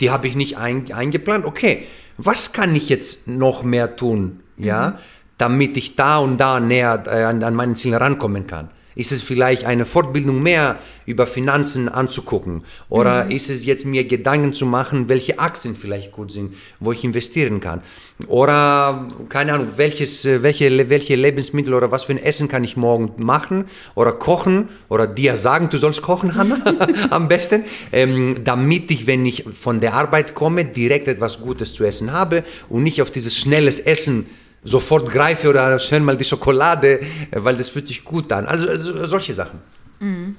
die 0.00 0.10
habe 0.10 0.28
ich 0.28 0.36
nicht 0.36 0.56
ein, 0.56 0.90
eingeplant. 0.92 1.44
Okay, 1.44 1.84
was 2.16 2.52
kann 2.52 2.74
ich 2.74 2.88
jetzt 2.88 3.26
noch 3.28 3.62
mehr 3.62 3.96
tun, 3.96 4.40
ja, 4.56 4.90
mhm. 4.90 4.94
damit 5.36 5.76
ich 5.76 5.96
da 5.96 6.18
und 6.18 6.38
da 6.38 6.60
näher 6.60 7.02
äh, 7.06 7.24
an, 7.24 7.42
an 7.42 7.54
meine 7.54 7.74
Ziele 7.74 8.00
rankommen 8.00 8.46
kann? 8.46 8.70
Ist 8.98 9.12
es 9.12 9.22
vielleicht 9.22 9.64
eine 9.64 9.84
Fortbildung 9.84 10.42
mehr 10.42 10.80
über 11.06 11.28
Finanzen 11.28 11.88
anzugucken? 11.88 12.64
Oder 12.88 13.26
mhm. 13.26 13.30
ist 13.30 13.48
es 13.48 13.64
jetzt 13.64 13.86
mir 13.86 14.02
Gedanken 14.02 14.52
zu 14.54 14.66
machen, 14.66 15.08
welche 15.08 15.38
Aktien 15.38 15.76
vielleicht 15.76 16.10
gut 16.10 16.32
sind, 16.32 16.54
wo 16.80 16.90
ich 16.90 17.04
investieren 17.04 17.60
kann? 17.60 17.82
Oder, 18.26 19.06
keine 19.28 19.52
Ahnung, 19.52 19.68
welches, 19.76 20.24
welche, 20.24 20.90
welche 20.90 21.14
Lebensmittel 21.14 21.74
oder 21.74 21.92
was 21.92 22.02
für 22.02 22.12
ein 22.12 22.18
Essen 22.18 22.48
kann 22.48 22.64
ich 22.64 22.76
morgen 22.76 23.12
machen 23.18 23.66
oder 23.94 24.10
kochen 24.10 24.68
oder 24.88 25.06
dir 25.06 25.36
sagen, 25.36 25.68
du 25.70 25.78
sollst 25.78 26.02
kochen, 26.02 26.34
Hanna, 26.34 26.58
am 27.10 27.28
besten, 27.28 27.62
ähm, 27.92 28.38
damit 28.42 28.90
ich, 28.90 29.06
wenn 29.06 29.24
ich 29.24 29.44
von 29.44 29.78
der 29.78 29.94
Arbeit 29.94 30.34
komme, 30.34 30.64
direkt 30.64 31.06
etwas 31.06 31.38
Gutes 31.38 31.72
zu 31.72 31.84
essen 31.84 32.10
habe 32.10 32.42
und 32.68 32.82
nicht 32.82 33.00
auf 33.00 33.12
dieses 33.12 33.38
schnelles 33.38 33.78
Essen 33.78 34.26
sofort 34.64 35.08
greife 35.10 35.48
oder 35.48 35.78
schnell 35.78 36.00
mal 36.00 36.16
die 36.16 36.24
Schokolade, 36.24 37.00
weil 37.30 37.56
das 37.56 37.68
fühlt 37.68 37.86
sich 37.86 38.04
gut 38.04 38.32
an. 38.32 38.46
Also, 38.46 38.68
also 38.68 39.06
solche 39.06 39.34
Sachen. 39.34 39.60
Mhm. 40.00 40.36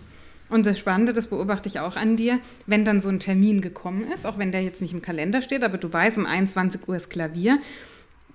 Und 0.50 0.66
das 0.66 0.80
Spannende, 0.80 1.14
das 1.14 1.28
beobachte 1.28 1.70
ich 1.70 1.80
auch 1.80 1.96
an 1.96 2.18
dir, 2.18 2.40
wenn 2.66 2.84
dann 2.84 3.02
so 3.02 3.10
ein 3.10 3.20
Termin 3.20 3.62
gekommen 3.62 4.12
ist, 4.12 4.26
auch 4.26 4.40
wenn 4.40 4.52
der 4.52 4.64
jetzt 4.64 4.82
nicht 4.82 4.94
im 4.94 5.02
Kalender 5.02 5.42
steht, 5.42 5.64
aber 5.64 5.78
du 5.78 5.92
weißt, 5.94 6.18
um 6.18 6.26
21 6.26 6.82
Uhr 6.88 6.96
ist 6.96 7.10
Klavier, 7.10 7.60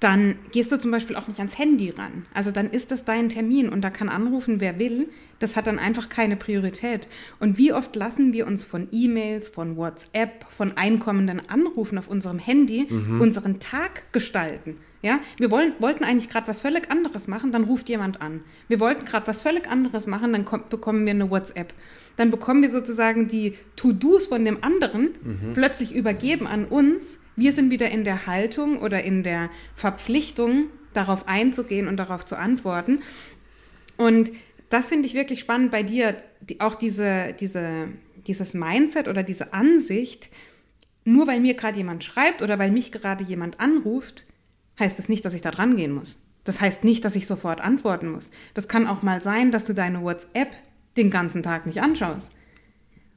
dann 0.00 0.36
gehst 0.52 0.72
du 0.72 0.78
zum 0.78 0.90
Beispiel 0.90 1.16
auch 1.16 1.28
nicht 1.28 1.38
ans 1.38 1.58
Handy 1.58 1.90
ran. 1.90 2.26
Also 2.34 2.50
dann 2.50 2.70
ist 2.70 2.90
das 2.90 3.04
dein 3.04 3.28
Termin 3.28 3.68
und 3.68 3.82
da 3.82 3.90
kann 3.90 4.08
anrufen, 4.08 4.60
wer 4.60 4.78
will. 4.78 5.08
Das 5.38 5.56
hat 5.56 5.66
dann 5.66 5.78
einfach 5.78 6.08
keine 6.08 6.36
Priorität. 6.36 7.08
Und 7.40 7.58
wie 7.58 7.72
oft 7.72 7.94
lassen 7.96 8.32
wir 8.32 8.46
uns 8.46 8.64
von 8.64 8.88
E-Mails, 8.92 9.50
von 9.50 9.76
WhatsApp, 9.76 10.46
von 10.50 10.76
einkommenden 10.76 11.48
Anrufen 11.48 11.98
auf 11.98 12.08
unserem 12.08 12.38
Handy 12.38 12.86
mhm. 12.88 13.20
unseren 13.20 13.60
Tag 13.60 14.12
gestalten? 14.12 14.76
Ja, 15.00 15.20
wir 15.36 15.50
wollen, 15.50 15.72
wollten 15.80 16.02
eigentlich 16.02 16.30
gerade 16.30 16.48
was 16.48 16.62
völlig 16.62 16.90
anderes 16.90 17.28
machen, 17.28 17.52
dann 17.52 17.64
ruft 17.64 17.90
jemand 17.90 18.22
an. 18.22 18.40
Wir 18.68 18.80
wollten 18.80 19.04
gerade 19.04 19.26
was 19.26 19.42
völlig 19.42 19.68
anderes 19.68 20.06
machen, 20.06 20.32
dann 20.32 20.46
kommt, 20.46 20.70
bekommen 20.70 21.04
wir 21.04 21.10
eine 21.10 21.30
WhatsApp. 21.30 21.74
Dann 22.16 22.30
bekommen 22.30 22.62
wir 22.62 22.70
sozusagen 22.70 23.28
die 23.28 23.54
To-Dos 23.76 24.28
von 24.28 24.44
dem 24.44 24.64
anderen 24.64 25.10
mhm. 25.22 25.54
plötzlich 25.54 25.94
übergeben 25.94 26.46
an 26.46 26.64
uns. 26.64 27.18
Wir 27.36 27.52
sind 27.52 27.70
wieder 27.70 27.90
in 27.90 28.04
der 28.04 28.26
Haltung 28.26 28.80
oder 28.80 29.02
in 29.02 29.22
der 29.22 29.50
Verpflichtung, 29.74 30.66
darauf 30.92 31.26
einzugehen 31.26 31.88
und 31.88 31.96
darauf 31.96 32.24
zu 32.24 32.38
antworten. 32.38 33.02
Und 33.96 34.30
das 34.70 34.88
finde 34.88 35.06
ich 35.06 35.14
wirklich 35.14 35.40
spannend 35.40 35.70
bei 35.70 35.82
dir, 35.82 36.16
die, 36.40 36.60
auch 36.60 36.74
diese, 36.74 37.34
diese, 37.38 37.88
dieses 38.26 38.54
Mindset 38.54 39.08
oder 39.08 39.22
diese 39.22 39.52
Ansicht, 39.52 40.30
nur 41.04 41.26
weil 41.26 41.40
mir 41.40 41.54
gerade 41.54 41.76
jemand 41.76 42.02
schreibt 42.04 42.42
oder 42.42 42.58
weil 42.58 42.70
mich 42.70 42.92
gerade 42.92 43.24
jemand 43.24 43.60
anruft, 43.60 44.26
heißt 44.78 44.98
es 44.98 45.04
das 45.04 45.08
nicht, 45.08 45.24
dass 45.24 45.34
ich 45.34 45.42
da 45.42 45.50
dran 45.50 45.76
gehen 45.76 45.92
muss. 45.92 46.20
Das 46.44 46.60
heißt 46.60 46.84
nicht, 46.84 47.04
dass 47.04 47.16
ich 47.16 47.26
sofort 47.26 47.60
antworten 47.60 48.10
muss. 48.10 48.28
Das 48.54 48.68
kann 48.68 48.86
auch 48.86 49.02
mal 49.02 49.22
sein, 49.22 49.50
dass 49.50 49.64
du 49.64 49.74
deine 49.74 50.02
WhatsApp 50.02 50.52
den 50.96 51.10
ganzen 51.10 51.42
Tag 51.42 51.66
nicht 51.66 51.80
anschaust. 51.80 52.30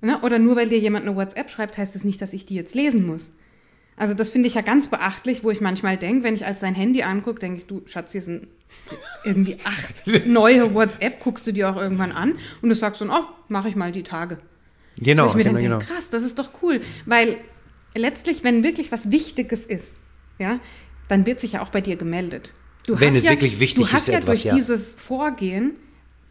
Ne? 0.02 0.20
Oder 0.22 0.40
nur 0.40 0.56
weil 0.56 0.70
dir 0.70 0.80
jemand 0.80 1.06
eine 1.08 1.16
WhatsApp 1.16 1.50
schreibt, 1.50 1.78
heißt 1.78 1.96
es 1.96 2.02
das 2.02 2.06
nicht, 2.06 2.22
dass 2.22 2.34
ich 2.34 2.46
die 2.46 2.56
jetzt 2.56 2.76
lesen 2.76 3.06
muss. 3.06 3.30
Also 3.98 4.14
das 4.14 4.30
finde 4.30 4.48
ich 4.48 4.54
ja 4.54 4.62
ganz 4.62 4.88
beachtlich, 4.90 5.44
wo 5.44 5.50
ich 5.50 5.60
manchmal 5.60 5.98
denke, 5.98 6.24
wenn 6.24 6.36
ich 6.36 6.46
als 6.46 6.60
dein 6.60 6.76
Handy 6.76 7.02
angucke, 7.02 7.40
denke 7.40 7.58
ich, 7.58 7.66
du 7.66 7.82
Schatz, 7.88 8.12
hier 8.12 8.22
sind 8.22 8.48
irgendwie 9.26 9.58
acht 9.64 10.06
neue 10.28 10.74
WhatsApp, 10.76 11.20
guckst 11.20 11.48
du 11.48 11.52
dir 11.52 11.70
auch 11.70 11.82
irgendwann 11.82 12.12
an 12.12 12.36
und 12.62 12.70
du 12.70 12.76
sagst 12.76 13.02
dann, 13.02 13.10
oh, 13.10 13.26
mache 13.50 13.70
ich 13.70 13.76
mal 13.76 13.92
die 13.92 14.04
Tage. 14.04 14.38
Genau. 15.00 15.24
Und 15.24 15.30
ich 15.30 15.36
mir 15.36 15.44
genau, 15.44 15.56
dann 15.56 15.64
genau. 15.64 15.78
denke, 15.80 15.94
krass, 15.94 16.10
das 16.10 16.24
ist 16.24 16.38
doch 16.38 16.52
cool, 16.62 16.82
weil 17.06 17.40
letztlich, 17.96 18.44
wenn 18.44 18.64
wirklich 18.64 18.92
was 18.92 19.10
Wichtiges 19.10 19.66
ist, 19.66 19.96
ja, 20.38 20.60
dann 21.08 21.26
wird 21.26 21.40
sich 21.40 21.54
ja 21.54 21.64
auch 21.64 21.70
bei 21.70 21.82
dir 21.82 21.96
gemeldet. 21.96 22.54
Du 22.86 23.00
Wenn 23.00 23.16
es 23.16 23.24
ja, 23.24 23.32
wirklich 23.32 23.60
wichtig 23.60 23.84
ist. 23.84 23.92
Du 23.92 23.96
hast 23.96 24.08
ja 24.08 24.20
etwas, 24.20 24.26
durch 24.26 24.46
ja. 24.46 24.56
dieses 24.56 24.94
Vorgehen 24.94 25.76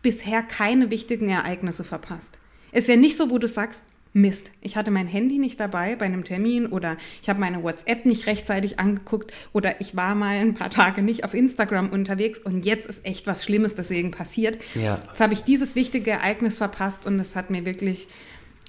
bisher 0.02 0.42
keine 0.42 0.90
wichtigen 0.90 1.28
Ereignisse 1.28 1.82
verpasst. 1.84 2.38
Ist 2.70 2.88
ja 2.88 2.96
nicht 2.96 3.16
so, 3.16 3.28
wo 3.30 3.38
du 3.38 3.48
sagst, 3.48 3.82
Mist, 4.16 4.50
ich 4.62 4.76
hatte 4.76 4.90
mein 4.90 5.06
Handy 5.06 5.38
nicht 5.38 5.60
dabei 5.60 5.94
bei 5.94 6.06
einem 6.06 6.24
Termin 6.24 6.66
oder 6.68 6.96
ich 7.20 7.28
habe 7.28 7.38
meine 7.38 7.62
WhatsApp 7.62 8.06
nicht 8.06 8.26
rechtzeitig 8.26 8.78
angeguckt 8.78 9.30
oder 9.52 9.78
ich 9.80 9.94
war 9.94 10.14
mal 10.14 10.36
ein 10.36 10.54
paar 10.54 10.70
Tage 10.70 11.02
nicht 11.02 11.22
auf 11.24 11.34
Instagram 11.34 11.90
unterwegs 11.90 12.38
und 12.38 12.64
jetzt 12.64 12.86
ist 12.86 13.04
echt 13.04 13.26
was 13.26 13.44
Schlimmes 13.44 13.74
deswegen 13.74 14.12
passiert. 14.12 14.58
Ja. 14.74 14.98
Jetzt 15.06 15.20
habe 15.20 15.34
ich 15.34 15.44
dieses 15.44 15.74
wichtige 15.74 16.12
Ereignis 16.12 16.56
verpasst 16.56 17.04
und 17.04 17.20
es 17.20 17.36
hat 17.36 17.50
mir 17.50 17.66
wirklich, 17.66 18.08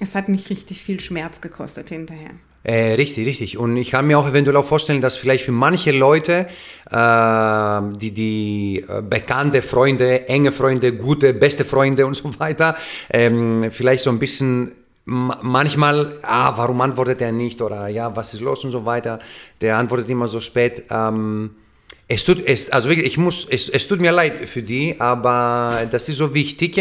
es 0.01 0.15
hat 0.15 0.27
mich 0.27 0.49
richtig 0.49 0.83
viel 0.83 0.99
Schmerz 0.99 1.39
gekostet 1.39 1.87
hinterher. 1.87 2.31
Äh, 2.63 2.95
richtig, 2.95 3.25
richtig. 3.25 3.57
Und 3.57 3.77
ich 3.77 3.91
kann 3.91 4.05
mir 4.05 4.19
auch 4.19 4.27
eventuell 4.27 4.57
auch 4.57 4.65
vorstellen, 4.65 4.99
dass 4.99 5.15
vielleicht 5.15 5.45
für 5.45 5.53
manche 5.53 5.91
Leute, 5.93 6.47
äh, 6.91 7.97
die, 7.97 8.11
die 8.11 8.83
äh, 8.85 9.01
bekannte 9.01 9.61
Freunde, 9.61 10.27
enge 10.27 10.51
Freunde, 10.51 10.93
gute, 10.93 11.33
beste 11.33 11.63
Freunde 11.63 12.05
und 12.05 12.15
so 12.15 12.37
weiter, 12.37 12.75
ähm, 13.09 13.67
vielleicht 13.71 14.03
so 14.03 14.09
ein 14.09 14.19
bisschen 14.19 14.73
manchmal, 15.07 16.19
ah, 16.21 16.53
warum 16.57 16.81
antwortet 16.81 17.21
er 17.21 17.31
nicht 17.31 17.61
oder 17.61 17.87
ja, 17.87 18.13
was 18.15 18.33
ist 18.33 18.41
los 18.41 18.63
und 18.65 18.71
so 18.71 18.85
weiter. 18.85 19.19
Der 19.61 19.77
antwortet 19.77 20.09
immer 20.09 20.27
so 20.27 20.41
spät. 20.41 20.83
Ähm, 20.89 21.51
es 22.09 22.25
tut, 22.25 22.45
es, 22.45 22.69
also 22.69 22.89
wirklich, 22.89 23.07
ich 23.07 23.17
muss, 23.17 23.47
es, 23.49 23.69
es 23.69 23.87
tut 23.87 24.01
mir 24.01 24.11
leid 24.11 24.47
für 24.47 24.61
die, 24.61 24.99
aber 24.99 25.87
das 25.89 26.09
ist 26.09 26.17
so 26.17 26.33
wichtig. 26.33 26.77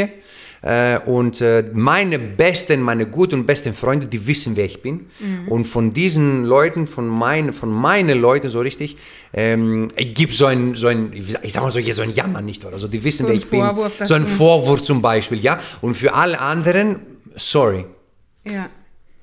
Äh, 0.62 0.99
und 1.07 1.41
äh, 1.41 1.71
meine 1.73 2.19
besten, 2.19 2.81
meine 2.81 3.07
guten 3.07 3.41
und 3.41 3.47
besten 3.47 3.75
Freunde, 3.75 4.07
die 4.07 4.27
wissen, 4.27 4.57
wer 4.57 4.65
ich 4.65 4.83
bin. 4.83 5.07
Mhm. 5.21 5.49
Und 5.49 5.65
von 5.65 5.93
diesen 5.93 6.45
Leuten, 6.45 6.89
von, 6.89 7.07
mein, 7.07 7.53
von 7.53 7.71
meinen 7.71 8.21
Leuten 8.21 8.49
so 8.49 8.59
richtig, 8.59 8.97
ähm, 9.33 9.87
gibt 9.97 10.33
so 10.33 10.47
ein, 10.47 10.75
so 10.75 10.89
ein, 10.89 11.12
ich 11.12 11.53
sag 11.53 11.62
mal 11.62 11.71
so, 11.71 11.79
hier 11.79 11.95
so 11.95 12.03
ein 12.03 12.12
Jammer 12.12 12.41
nicht 12.41 12.65
oder 12.65 12.81
so. 12.81 12.89
Die 12.89 13.05
wissen, 13.05 13.25
so 13.25 13.29
wer 13.29 13.37
ich 13.37 13.47
Vorwurf, 13.47 13.99
bin. 13.99 14.07
So 14.09 14.15
ein 14.15 14.27
Vorwurf 14.27 14.83
zum 14.83 15.01
Beispiel, 15.01 15.39
ja. 15.39 15.61
Und 15.81 15.95
für 15.95 16.15
alle 16.15 16.41
anderen, 16.41 16.97
sorry. 17.37 17.85
Ja. 18.47 18.71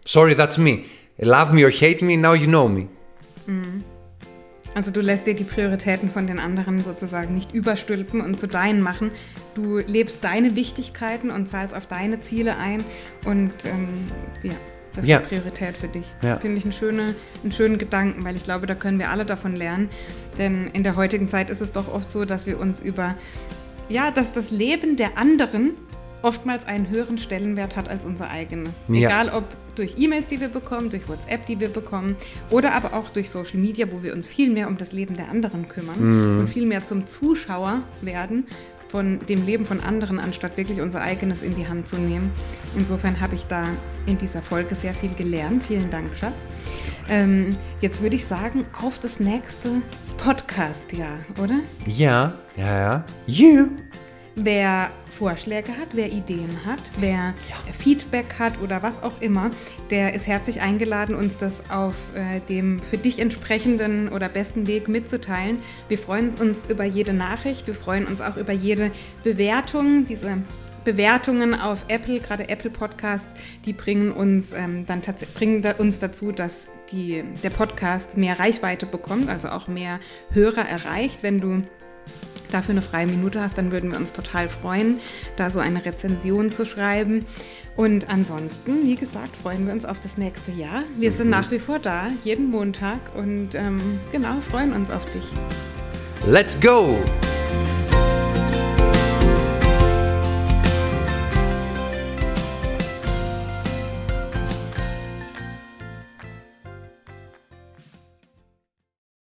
Sorry, 0.05 0.35
that's 0.35 0.57
me. 0.57 0.83
Love 1.17 1.53
me 1.53 1.63
or 1.63 1.71
hate 1.71 2.03
me, 2.03 2.17
now 2.17 2.33
you 2.33 2.47
know 2.47 2.67
me. 2.67 2.87
Mhm. 3.45 3.83
Also 4.75 4.89
du 4.89 5.01
lässt 5.01 5.27
dir 5.27 5.35
die 5.35 5.43
Prioritäten 5.43 6.09
von 6.09 6.25
den 6.25 6.39
anderen 6.39 6.83
sozusagen 6.83 7.35
nicht 7.35 7.53
überstülpen 7.53 8.21
und 8.21 8.39
zu 8.39 8.47
deinen 8.47 8.81
machen. 8.81 9.11
Du 9.53 9.77
lebst 9.77 10.23
deine 10.23 10.55
Wichtigkeiten 10.55 11.29
und 11.29 11.47
zahlst 11.47 11.75
auf 11.75 11.85
deine 11.85 12.21
Ziele 12.21 12.57
ein 12.57 12.83
und 13.25 13.53
ähm, 13.65 13.87
ja, 14.41 14.53
das 14.95 15.05
ja. 15.05 15.17
ist 15.17 15.25
die 15.25 15.35
Priorität 15.35 15.77
für 15.77 15.87
dich. 15.87 16.05
Ja. 16.23 16.37
Finde 16.37 16.57
ich 16.57 16.63
einen, 16.63 16.73
schöne, 16.73 17.13
einen 17.43 17.51
schönen 17.51 17.77
Gedanken, 17.77 18.23
weil 18.25 18.35
ich 18.35 18.43
glaube, 18.43 18.65
da 18.65 18.73
können 18.73 18.97
wir 18.97 19.11
alle 19.11 19.25
davon 19.25 19.55
lernen. 19.55 19.89
Denn 20.39 20.71
in 20.73 20.83
der 20.83 20.95
heutigen 20.95 21.29
Zeit 21.29 21.51
ist 21.51 21.61
es 21.61 21.71
doch 21.71 21.93
oft 21.93 22.11
so, 22.11 22.25
dass 22.25 22.47
wir 22.47 22.59
uns 22.59 22.79
über, 22.79 23.15
ja, 23.89 24.09
dass 24.09 24.33
das 24.33 24.49
Leben 24.49 24.97
der 24.97 25.19
anderen 25.19 25.73
oftmals 26.23 26.65
einen 26.65 26.89
höheren 26.89 27.19
Stellenwert 27.19 27.75
hat 27.75 27.87
als 27.87 28.05
unser 28.05 28.31
eigenes. 28.31 28.71
Ja. 28.87 29.09
Egal 29.09 29.29
ob 29.29 29.43
durch 29.75 29.95
E-Mails, 29.97 30.27
die 30.27 30.39
wir 30.39 30.49
bekommen, 30.49 30.89
durch 30.89 31.07
WhatsApp, 31.07 31.45
die 31.45 31.59
wir 31.59 31.69
bekommen, 31.69 32.15
oder 32.49 32.73
aber 32.73 32.93
auch 32.93 33.09
durch 33.09 33.29
Social 33.29 33.59
Media, 33.59 33.87
wo 33.91 34.03
wir 34.03 34.13
uns 34.13 34.27
viel 34.27 34.51
mehr 34.51 34.67
um 34.67 34.77
das 34.77 34.91
Leben 34.91 35.17
der 35.17 35.29
anderen 35.29 35.67
kümmern 35.67 35.99
mhm. 35.99 36.39
und 36.39 36.47
viel 36.47 36.65
mehr 36.65 36.85
zum 36.85 37.07
Zuschauer 37.07 37.81
werden 38.01 38.45
von 38.89 39.17
dem 39.27 39.43
Leben 39.43 39.65
von 39.65 39.79
anderen, 39.79 40.19
anstatt 40.19 40.55
wirklich 40.55 40.79
unser 40.79 41.01
eigenes 41.01 41.41
in 41.41 41.55
die 41.55 41.67
Hand 41.67 41.87
zu 41.87 41.95
nehmen. 41.95 42.29
Insofern 42.77 43.19
habe 43.19 43.33
ich 43.33 43.43
da 43.45 43.63
in 44.05 44.19
dieser 44.19 44.43
Folge 44.43 44.75
sehr 44.75 44.93
viel 44.93 45.13
gelernt. 45.15 45.65
Vielen 45.65 45.89
Dank, 45.89 46.09
Schatz. 46.15 46.47
Ähm, 47.09 47.57
jetzt 47.81 48.03
würde 48.03 48.15
ich 48.15 48.25
sagen, 48.25 48.65
auf 48.79 48.99
das 48.99 49.19
nächste 49.19 49.81
Podcast-Jahr, 50.17 51.17
oder? 51.41 51.59
Ja, 51.87 52.33
ja, 52.55 52.77
ja. 52.77 53.05
You. 53.25 53.69
Wer 54.35 54.89
Vorschläge 55.11 55.77
hat, 55.77 55.89
wer 55.93 56.11
Ideen 56.11 56.65
hat, 56.65 56.79
wer 56.97 57.35
ja. 57.49 57.73
Feedback 57.77 58.39
hat 58.39 58.59
oder 58.61 58.81
was 58.81 59.03
auch 59.03 59.21
immer, 59.21 59.51
der 59.91 60.15
ist 60.15 60.25
herzlich 60.25 60.59
eingeladen, 60.59 61.13
uns 61.13 61.37
das 61.37 61.69
auf 61.69 61.93
äh, 62.15 62.39
dem 62.49 62.81
für 62.81 62.97
dich 62.97 63.19
entsprechenden 63.19 64.09
oder 64.09 64.29
besten 64.29 64.65
Weg 64.65 64.87
mitzuteilen. 64.87 65.59
Wir 65.87 65.99
freuen 65.99 66.31
uns 66.31 66.65
über 66.67 66.83
jede 66.83 67.13
Nachricht, 67.13 67.67
wir 67.67 67.75
freuen 67.75 68.07
uns 68.07 68.21
auch 68.21 68.37
über 68.37 68.53
jede 68.53 68.91
Bewertung. 69.23 70.07
Diese 70.07 70.39
Bewertungen 70.83 71.53
auf 71.53 71.85
Apple, 71.87 72.19
gerade 72.19 72.49
Apple 72.49 72.71
Podcast, 72.71 73.27
die 73.65 73.73
bringen 73.73 74.11
uns 74.11 74.51
ähm, 74.51 74.85
dann 74.87 75.01
bringen 75.35 75.63
uns 75.77 75.99
dazu, 75.99 76.31
dass 76.31 76.71
die, 76.91 77.23
der 77.43 77.51
Podcast 77.51 78.17
mehr 78.17 78.39
Reichweite 78.39 78.87
bekommt, 78.87 79.29
also 79.29 79.49
auch 79.49 79.67
mehr 79.67 79.99
Hörer 80.31 80.67
erreicht. 80.67 81.21
Wenn 81.21 81.39
du 81.39 81.61
dafür 82.53 82.73
eine 82.73 82.81
freie 82.81 83.07
Minute 83.07 83.41
hast, 83.41 83.57
dann 83.57 83.71
würden 83.71 83.91
wir 83.91 83.97
uns 83.99 84.13
total 84.13 84.49
freuen, 84.49 84.99
da 85.37 85.49
so 85.49 85.59
eine 85.59 85.83
Rezension 85.85 86.51
zu 86.51 86.65
schreiben. 86.65 87.25
Und 87.75 88.07
ansonsten, 88.09 88.83
wie 88.83 88.95
gesagt, 88.95 89.35
freuen 89.35 89.65
wir 89.65 89.73
uns 89.73 89.83
auf 89.85 89.99
das 89.99 90.17
nächste 90.17 90.51
Jahr. 90.51 90.83
Wir 90.97 91.11
sind 91.11 91.25
mhm. 91.25 91.31
nach 91.31 91.51
wie 91.51 91.59
vor 91.59 91.79
da, 91.79 92.07
jeden 92.23 92.51
Montag 92.51 92.99
und 93.15 93.55
ähm, 93.55 93.99
genau, 94.11 94.35
freuen 94.49 94.73
uns 94.73 94.91
auf 94.91 95.03
dich. 95.11 95.23
Let's 96.25 96.59
go! 96.59 96.97